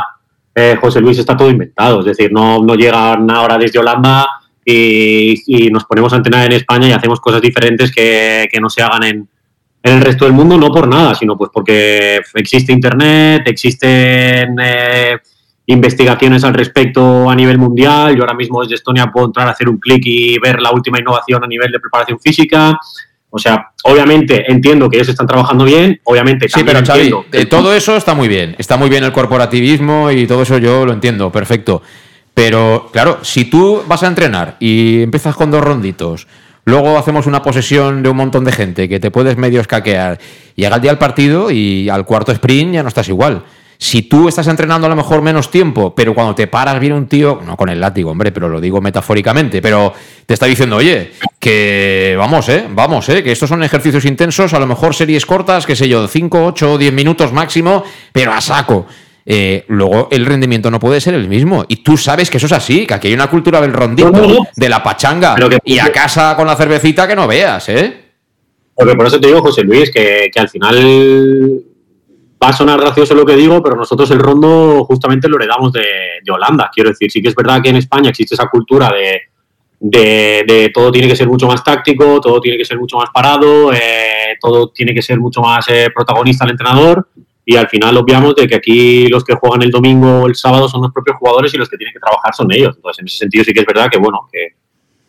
[0.54, 2.00] eh, José Luis está todo inventado.
[2.00, 4.26] Es decir, no, no llegan ahora desde Holanda
[4.68, 8.68] y, y nos ponemos a entrenar en España y hacemos cosas diferentes que, que no
[8.68, 9.28] se hagan en,
[9.80, 15.18] en el resto del mundo, no por nada, sino pues porque existe Internet, existen eh,
[15.66, 18.16] investigaciones al respecto a nivel mundial.
[18.16, 20.98] Yo ahora mismo desde Estonia puedo entrar a hacer un clic y ver la última
[20.98, 22.76] innovación a nivel de preparación física.
[23.30, 27.46] O sea, obviamente entiendo que ellos están trabajando bien, obviamente Sí, pero Xavi, que eh,
[27.46, 28.56] todo eso está muy bien.
[28.58, 31.82] Está muy bien el corporativismo y todo eso yo lo entiendo, perfecto.
[32.36, 36.26] Pero, claro, si tú vas a entrenar y empiezas con dos ronditos,
[36.66, 40.18] luego hacemos una posesión de un montón de gente que te puedes medio escaquear,
[40.54, 43.42] llega el día del partido y al cuarto sprint ya no estás igual.
[43.78, 47.06] Si tú estás entrenando a lo mejor menos tiempo, pero cuando te paras viene un
[47.06, 49.94] tío, no con el látigo, hombre, pero lo digo metafóricamente, pero
[50.26, 54.58] te está diciendo, oye, que vamos, eh, vamos, eh, que estos son ejercicios intensos, a
[54.58, 57.82] lo mejor series cortas, qué sé yo, 5, 8, 10 minutos máximo,
[58.12, 58.86] pero a saco.
[59.28, 61.64] Eh, luego el rendimiento no puede ser el mismo.
[61.66, 64.18] Y tú sabes que eso es así, que aquí hay una cultura del rondito, No,
[64.20, 64.46] no, no.
[64.54, 68.04] de la pachanga, Pero que- y a casa con la cervecita que no veas, ¿eh?
[68.74, 71.60] Porque por eso te digo, José Luis, que, que al final
[72.40, 75.80] va a sonar gracioso lo que digo, pero nosotros el rondo justamente lo heredamos de,
[76.22, 76.70] de Holanda.
[76.72, 79.22] Quiero decir, sí que es verdad que en España existe esa cultura de,
[79.80, 83.08] de, de todo tiene que ser mucho más táctico, todo tiene que ser mucho más
[83.12, 87.08] parado, eh, todo tiene que ser mucho más eh, protagonista el entrenador.
[87.48, 90.68] Y al final obviamos de que aquí los que juegan el domingo o el sábado
[90.68, 92.74] son los propios jugadores y los que tienen que trabajar son ellos.
[92.76, 94.56] Entonces, en ese sentido sí que es verdad que, bueno, que,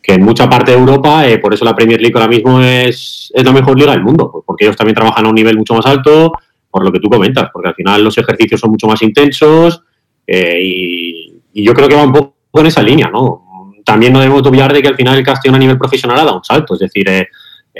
[0.00, 3.32] que en mucha parte de Europa, eh, por eso la Premier League ahora mismo es,
[3.34, 5.74] es la mejor liga del mundo, pues porque ellos también trabajan a un nivel mucho
[5.74, 6.32] más alto,
[6.70, 9.82] por lo que tú comentas, porque al final los ejercicios son mucho más intensos
[10.26, 13.74] eh, y, yo creo que va un poco en esa línea, ¿no?
[13.84, 16.36] También no debemos obviar de que al final el Castellón a nivel profesional ha dado
[16.36, 17.26] un salto, es decir, eh,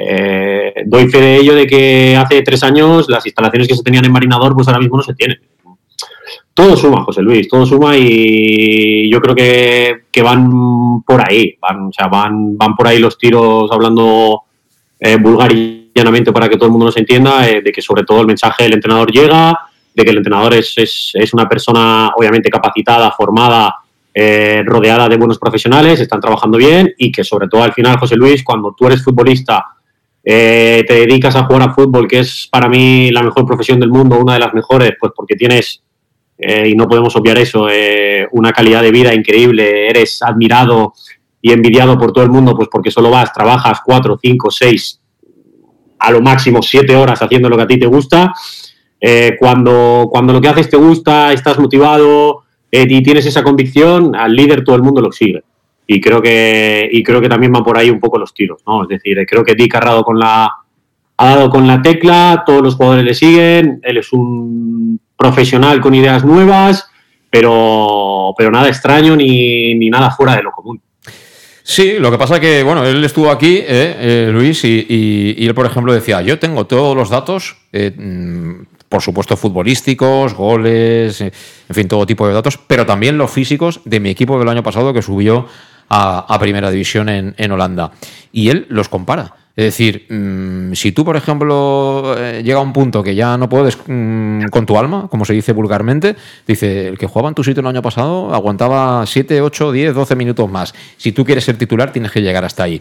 [0.00, 4.04] eh, doy fe de ello de que hace tres años las instalaciones que se tenían
[4.04, 5.38] en Marinador, pues ahora mismo no se tienen.
[6.54, 11.86] Todo suma, José Luis, todo suma y yo creo que, que van por ahí, van,
[11.86, 14.42] o sea, van, van por ahí los tiros hablando
[15.00, 18.04] eh, vulgar y llanamente para que todo el mundo nos entienda, eh, de que sobre
[18.04, 19.58] todo el mensaje del entrenador llega,
[19.94, 23.74] de que el entrenador es, es, es una persona obviamente capacitada, formada,
[24.14, 28.16] eh, rodeada de buenos profesionales, están trabajando bien y que sobre todo al final, José
[28.16, 29.64] Luis, cuando tú eres futbolista,
[30.30, 33.88] eh, te dedicas a jugar a fútbol, que es para mí la mejor profesión del
[33.88, 35.82] mundo, una de las mejores, pues porque tienes,
[36.36, 40.92] eh, y no podemos obviar eso, eh, una calidad de vida increíble, eres admirado
[41.40, 45.00] y envidiado por todo el mundo, pues porque solo vas, trabajas cuatro, cinco, seis,
[45.98, 48.34] a lo máximo siete horas haciendo lo que a ti te gusta.
[49.38, 54.62] Cuando, cuando lo que haces te gusta, estás motivado y tienes esa convicción, al líder
[54.62, 55.42] todo el mundo lo sigue.
[55.90, 58.82] Y creo que, y creo que también van por ahí un poco los tiros, ¿no?
[58.82, 60.52] Es decir, creo que Dick ha dado con la,
[61.16, 65.94] ha dado con la tecla, todos los jugadores le siguen, él es un profesional con
[65.94, 66.90] ideas nuevas,
[67.30, 70.80] pero, pero nada extraño ni, ni nada fuera de lo común.
[71.70, 75.66] Sí, lo que pasa que, bueno, él estuvo aquí, eh, eh, Luis, y, él, por
[75.66, 81.30] ejemplo, decía, yo tengo todos los datos, eh, mm, por supuesto, futbolísticos, goles, en
[81.70, 84.94] fin, todo tipo de datos, pero también los físicos de mi equipo del año pasado
[84.94, 85.46] que subió
[85.88, 87.92] a, Primera División en, en Holanda.
[88.32, 89.34] Y él los compara.
[89.58, 93.48] Es decir, mm, si tú, por ejemplo, eh, llega a un punto que ya no
[93.48, 96.14] puedes mm, con tu alma, como se dice vulgarmente,
[96.46, 100.14] dice, el que jugaba en tu sitio el año pasado aguantaba 7, 8, 10, 12
[100.14, 100.72] minutos más.
[100.96, 102.80] Si tú quieres ser titular, tienes que llegar hasta ahí.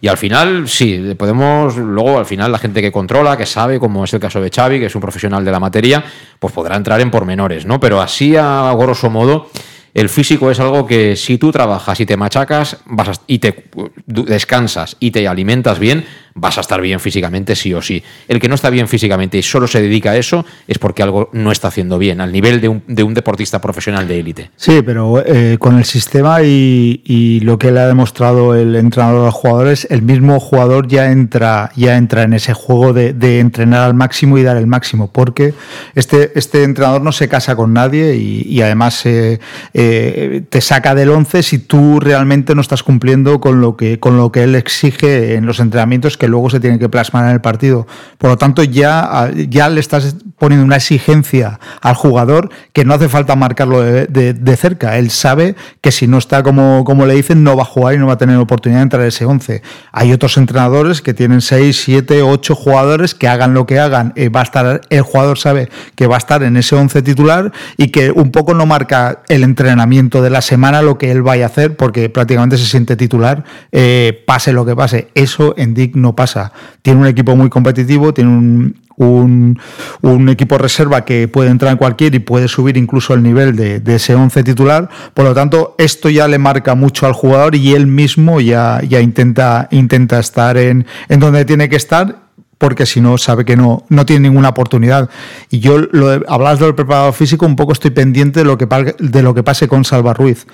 [0.00, 4.04] Y al final, sí, podemos, luego al final la gente que controla, que sabe, como
[4.04, 6.02] es el caso de Xavi, que es un profesional de la materia,
[6.38, 7.78] pues podrá entrar en pormenores, ¿no?
[7.78, 9.50] Pero así a grosso modo,
[9.94, 13.70] el físico es algo que si tú trabajas y te machacas vas a- y te
[14.06, 18.02] du- descansas y te alimentas bien, vas a estar bien físicamente sí o sí.
[18.28, 21.30] El que no está bien físicamente y solo se dedica a eso es porque algo
[21.32, 24.50] no está haciendo bien, al nivel de un, de un deportista profesional de élite.
[24.56, 29.22] Sí, pero eh, con el sistema y, y lo que le ha demostrado el entrenador
[29.22, 33.82] a los jugadores, el mismo jugador ya entra, ya entra en ese juego de, entrenar
[33.82, 35.54] al máximo y dar el máximo, porque
[35.94, 39.40] este, este entrenador no se casa con nadie y, y además eh,
[39.72, 44.16] eh, te saca del 11 si tú realmente no estás cumpliendo con lo que, con
[44.16, 47.40] lo que él exige en los entrenamientos que luego se tienen que plasmar en el
[47.40, 47.86] partido.
[48.18, 53.08] Por lo tanto, ya, ya le estás poniendo una exigencia al jugador que no hace
[53.08, 54.98] falta marcarlo de, de- cerca.
[54.98, 57.98] Él sabe que si no está como, como le dicen, no va a jugar y
[57.98, 59.62] no va a tener oportunidad de entrar en ese 11.
[59.92, 64.12] Hay otros entrenadores que tienen 6, 7, 8 jugadores que hagan lo que hagan.
[64.16, 67.52] eh, va a estar, el jugador sabe que va a estar en ese 11 titular
[67.76, 71.44] y que un poco no marca el entrenamiento de la semana lo que él vaya
[71.46, 75.08] a hacer porque prácticamente se siente titular, eh, pase lo que pase.
[75.14, 76.52] Eso en Dick no pasa.
[76.82, 79.58] Tiene un equipo muy competitivo, tiene un, un,
[80.02, 83.80] un equipo reserva que puede entrar en cualquier y puede subir incluso el nivel de,
[83.80, 84.88] de ese 11 titular.
[85.14, 89.00] Por lo tanto, esto ya le marca mucho al jugador y él mismo ya, ya
[89.00, 92.23] intenta, intenta estar en, en donde tiene que estar
[92.64, 95.10] porque si no sabe que no, no tiene ninguna oportunidad.
[95.50, 98.66] Y yo, lo de, hablas del preparador físico, un poco estoy pendiente de lo que,
[98.98, 100.46] de lo que pase con Salva Ruiz,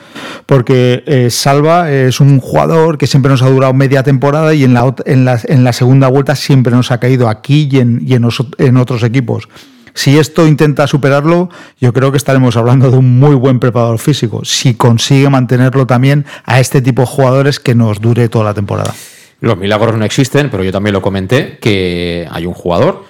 [0.44, 4.74] porque eh, Salva es un jugador que siempre nos ha durado media temporada y en
[4.74, 8.14] la, en la, en la segunda vuelta siempre nos ha caído aquí y en, y
[8.14, 8.26] en,
[8.58, 9.48] en otros equipos.
[9.94, 11.48] Si esto intenta superarlo,
[11.80, 16.26] yo creo que estaremos hablando de un muy buen preparador físico, si consigue mantenerlo también
[16.44, 18.92] a este tipo de jugadores que nos dure toda la temporada.
[19.40, 23.04] Los milagros no existen, pero yo también lo comenté, que hay un jugador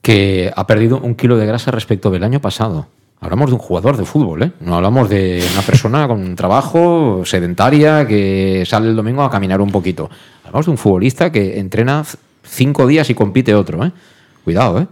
[0.00, 2.88] que ha perdido un kilo de grasa respecto del año pasado.
[3.20, 4.52] Hablamos de un jugador de fútbol, ¿eh?
[4.60, 9.70] No hablamos de una persona con trabajo sedentaria que sale el domingo a caminar un
[9.70, 10.10] poquito.
[10.44, 12.04] Hablamos de un futbolista que entrena
[12.42, 13.92] cinco días y compite otro, ¿eh?
[14.42, 14.86] Cuidado, ¿eh?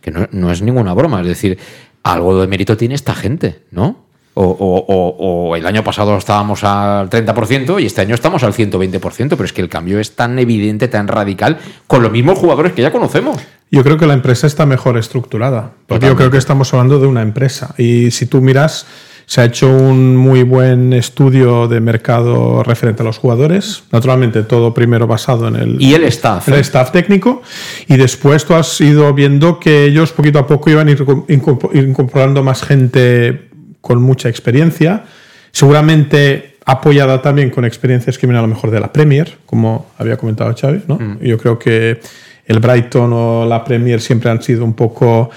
[0.00, 1.20] Que no, no es ninguna broma.
[1.20, 1.58] Es decir,
[2.04, 4.03] algo de mérito tiene esta gente, ¿no?
[4.36, 8.52] O, o- o- o el año pasado estábamos al 30% y este año estamos al
[8.52, 12.72] 120%, pero es que el cambio es tan evidente, tan radical, con los mismos jugadores
[12.72, 13.36] que ya conocemos.
[13.70, 17.06] Yo creo que la empresa está mejor estructurada, porque yo creo que estamos hablando de
[17.06, 17.74] una empresa.
[17.78, 18.86] Y si tú miras,
[19.26, 23.84] se ha hecho un muy buen estudio de mercado referente a los jugadores.
[23.92, 26.48] Naturalmente, todo primero basado en el, Y el staff.
[26.48, 27.40] el staff técnico.
[27.88, 33.48] Y después tú has ido viendo que ellos poquito a poco iban incorporando más gente
[33.84, 35.04] con mucha experiencia.
[35.52, 40.16] Seguramente apoyada también con experiencias que vienen a lo mejor de la Premier, como había
[40.16, 40.82] comentado Xavi.
[40.88, 40.98] ¿no?
[41.20, 42.00] Y Yo creo que
[42.46, 45.30] el Brighton o la Premier siempre han sido un poco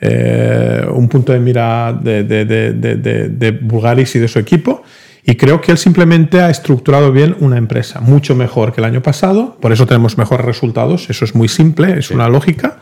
[0.00, 4.38] eh, un punto de mira de, de, de, de, de- de Bulgaris y de su
[4.40, 4.82] equipo.
[5.24, 9.02] Y creo que él simplemente ha estructurado bien una empresa, mucho mejor que el año
[9.02, 9.56] pasado.
[9.60, 11.08] Por eso tenemos mejores resultados.
[11.08, 12.80] Eso es muy simple, es una lógica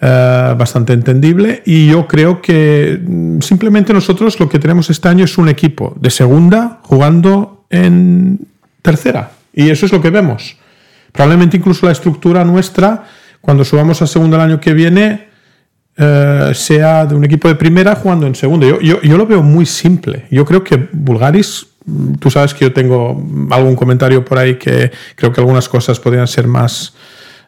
[0.00, 1.62] eh, bastante entendible.
[1.64, 5.94] Y yo creo que mm, simplemente nosotros lo que tenemos este año es un equipo
[5.98, 8.40] de segunda jugando en
[8.82, 9.30] tercera.
[9.54, 10.56] Y eso es lo que vemos.
[11.12, 13.04] Probablemente incluso la estructura nuestra,
[13.40, 15.28] cuando subamos a segunda el año que viene,
[15.96, 18.66] eh, sea de un equipo de primera jugando en segunda.
[18.66, 20.26] Yo, yo, yo lo veo muy simple.
[20.30, 24.56] Yo creo que Bulgaris, mm, tú sabes que yo tengo mm, algún comentario por ahí
[24.56, 26.92] que creo que algunas cosas podrían ser más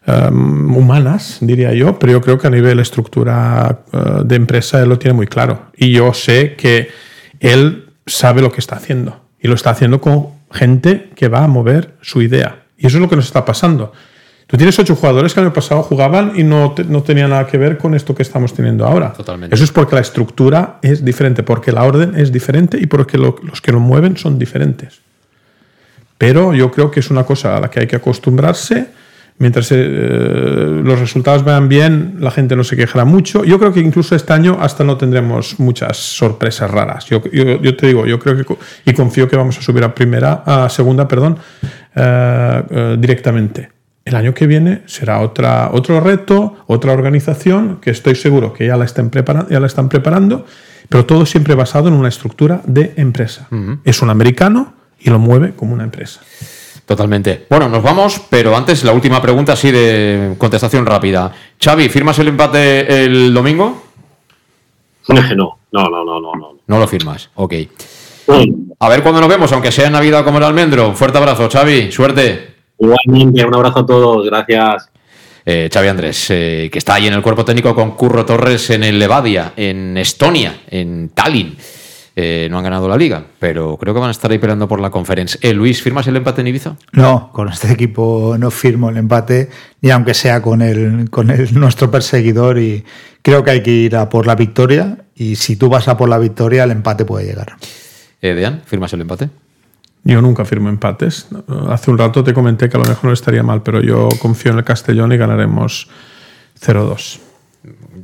[0.09, 4.89] um, humanas, diría yo, pero yo creo que a nivel estructura uh, de empresa él
[4.89, 5.67] lo tiene muy claro.
[5.77, 6.89] Y yo sé que
[7.41, 9.21] él sabe lo que está haciendo.
[9.41, 12.63] Y lo está haciendo con gente que va a mover su idea.
[12.77, 13.93] Y eso es lo que nos está pasando.
[14.47, 17.47] Tú tienes ocho jugadores que el año pasado jugaban y no, te- no tenía nada
[17.47, 19.13] que ver con esto que estamos teniendo ahora.
[19.13, 19.55] Totalmente.
[19.55, 23.37] Eso es porque la estructura es diferente, porque la orden es diferente y porque lo-
[23.43, 25.01] los que lo mueven son diferentes.
[26.17, 28.87] Pero yo creo que es una cosa a la que hay que acostumbrarse.
[29.41, 33.45] Mientras eh, los resultados vayan bien, la gente no se quejará mucho.
[33.45, 37.05] Yo creo que incluso este año hasta no tendremos muchas sorpresas raras.
[37.07, 38.45] Yo, yo- yo te digo, yo creo que
[38.85, 41.39] y confío que vamos a subir a primera, a segunda, perdón,
[41.95, 43.71] eh, eh, directamente.
[44.05, 48.77] El año que viene será otra, otro reto, otra organización que estoy seguro que ya
[48.77, 50.47] la están, prepara- ya la están preparando,
[50.89, 53.47] pero todo siempre basado en una estructura de empresa.
[53.85, 56.23] Es un americano y lo mueve como una empresa.
[56.89, 57.45] Totalmente.
[57.51, 61.31] Bueno, nos vamos, pero antes la última pregunta así de contestación rápida.
[61.63, 63.83] Xavi, ¿firmas el empate el domingo?
[65.09, 66.57] No, no, no, no, no, no.
[66.67, 67.29] No lo firmas.
[67.35, 67.55] Ok.
[68.79, 70.95] A ver cuándo nos vemos, aunque sea en Navidad como el almendro.
[70.95, 71.93] Fuerte abrazo, Xavi.
[71.93, 72.55] Suerte.
[72.79, 74.91] Igualmente, un abrazo a todos, gracias.
[75.45, 78.85] Eh, Xavi Andrés, eh, que está ahí en el cuerpo técnico con Curro Torres en
[78.85, 81.55] el Levadia, en Estonia, en Tallinn.
[82.21, 84.81] Eh, no han ganado la liga, pero creo que van a estar ahí peleando por
[84.81, 85.39] la conferencia.
[85.41, 86.75] Eh, Luis, ¿firmas el empate en Ibiza?
[86.91, 89.49] No, con este equipo no firmo el empate,
[89.83, 92.59] ni aunque sea con el, con el nuestro perseguidor.
[92.59, 92.85] Y
[93.23, 94.99] creo que hay que ir a por la victoria.
[95.15, 97.55] Y si tú vas a por la victoria, el empate puede llegar.
[98.21, 99.31] Eh, Dean, ¿firmas el empate?
[100.03, 101.29] Yo nunca firmo empates.
[101.69, 104.51] Hace un rato te comenté que a lo mejor no estaría mal, pero yo confío
[104.51, 105.89] en el Castellón y ganaremos
[106.61, 107.28] 0-2.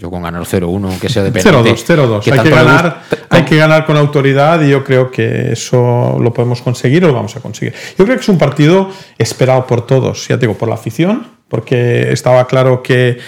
[0.05, 1.71] Yo con ganar 0-1, que sea de penalti.
[1.71, 2.21] 0-2, 0-2.
[2.21, 6.31] que Hay que, ganar, hay que ganar con autoridad y yo creo que eso lo
[6.35, 7.73] podemos conseguir o lo vamos a conseguir.
[7.99, 11.27] Yo creo que es un partido esperado por todos, ya te digo, por la afición,
[11.49, 13.19] porque estaba claro que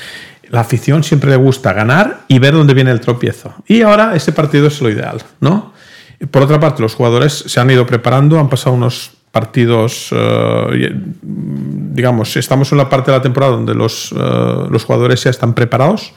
[0.51, 3.55] la afición siempre le gusta ganar y ver dónde viene el tropiezo.
[3.67, 5.73] Y ahora ese partido es lo ideal, ¿no?
[6.31, 12.37] Por otra parte, los jugadores se han ido preparando, han pasado unos partidos, eh, digamos,
[12.37, 14.17] estamos en la parte de la temporada donde los, eh,
[14.71, 16.13] los jugadores ya están preparados.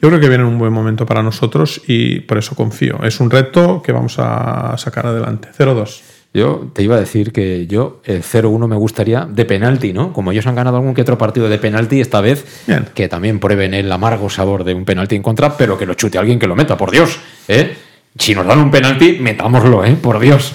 [0.00, 3.02] Yo creo que viene un buen momento para nosotros y por eso confío.
[3.04, 5.48] Es un reto que vamos a sacar adelante.
[5.56, 6.00] 0-2.
[6.34, 10.12] Yo te iba a decir que yo el 0-1 me gustaría de penalti, ¿no?
[10.12, 12.88] Como ellos han ganado algún que otro partido de penalti esta vez, Bien.
[12.92, 16.18] que también prueben el amargo sabor de un penalti en contra, pero que lo chute
[16.18, 17.76] alguien que lo meta, por Dios, ¿eh?
[18.18, 19.96] Si nos dan un penalti, metámoslo, ¿eh?
[20.00, 20.54] Por Dios.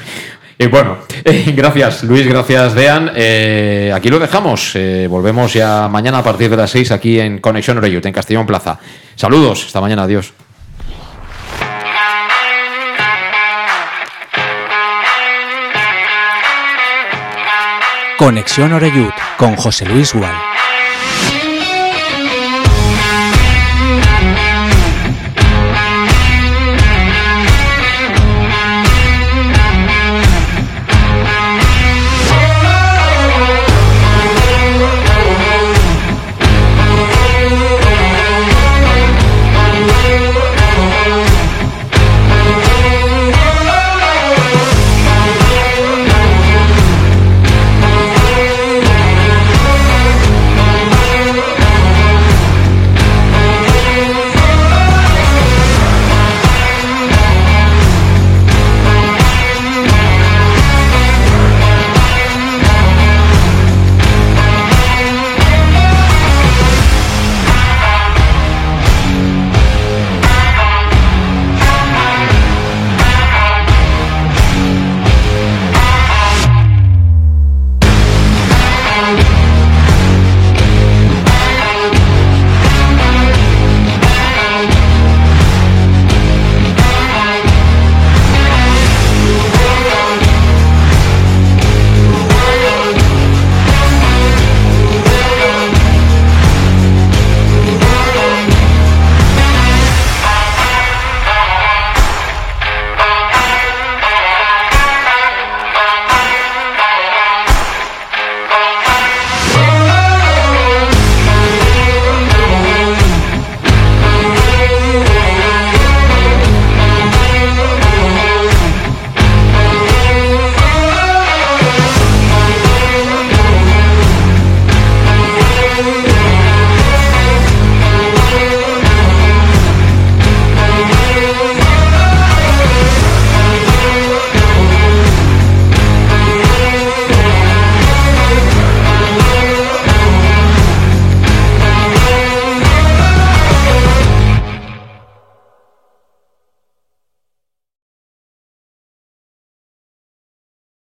[0.61, 3.11] Y bueno, eh, gracias Luis, gracias Dean.
[3.15, 4.75] Eh, aquí lo dejamos.
[4.75, 8.45] Eh, volvemos ya mañana a partir de las 6 aquí en Conexión Oreyut, en Castellón
[8.45, 8.77] Plaza.
[9.15, 10.33] Saludos, hasta mañana, adiós.
[18.17, 20.58] Conexión Oreyud con José Luis Gual.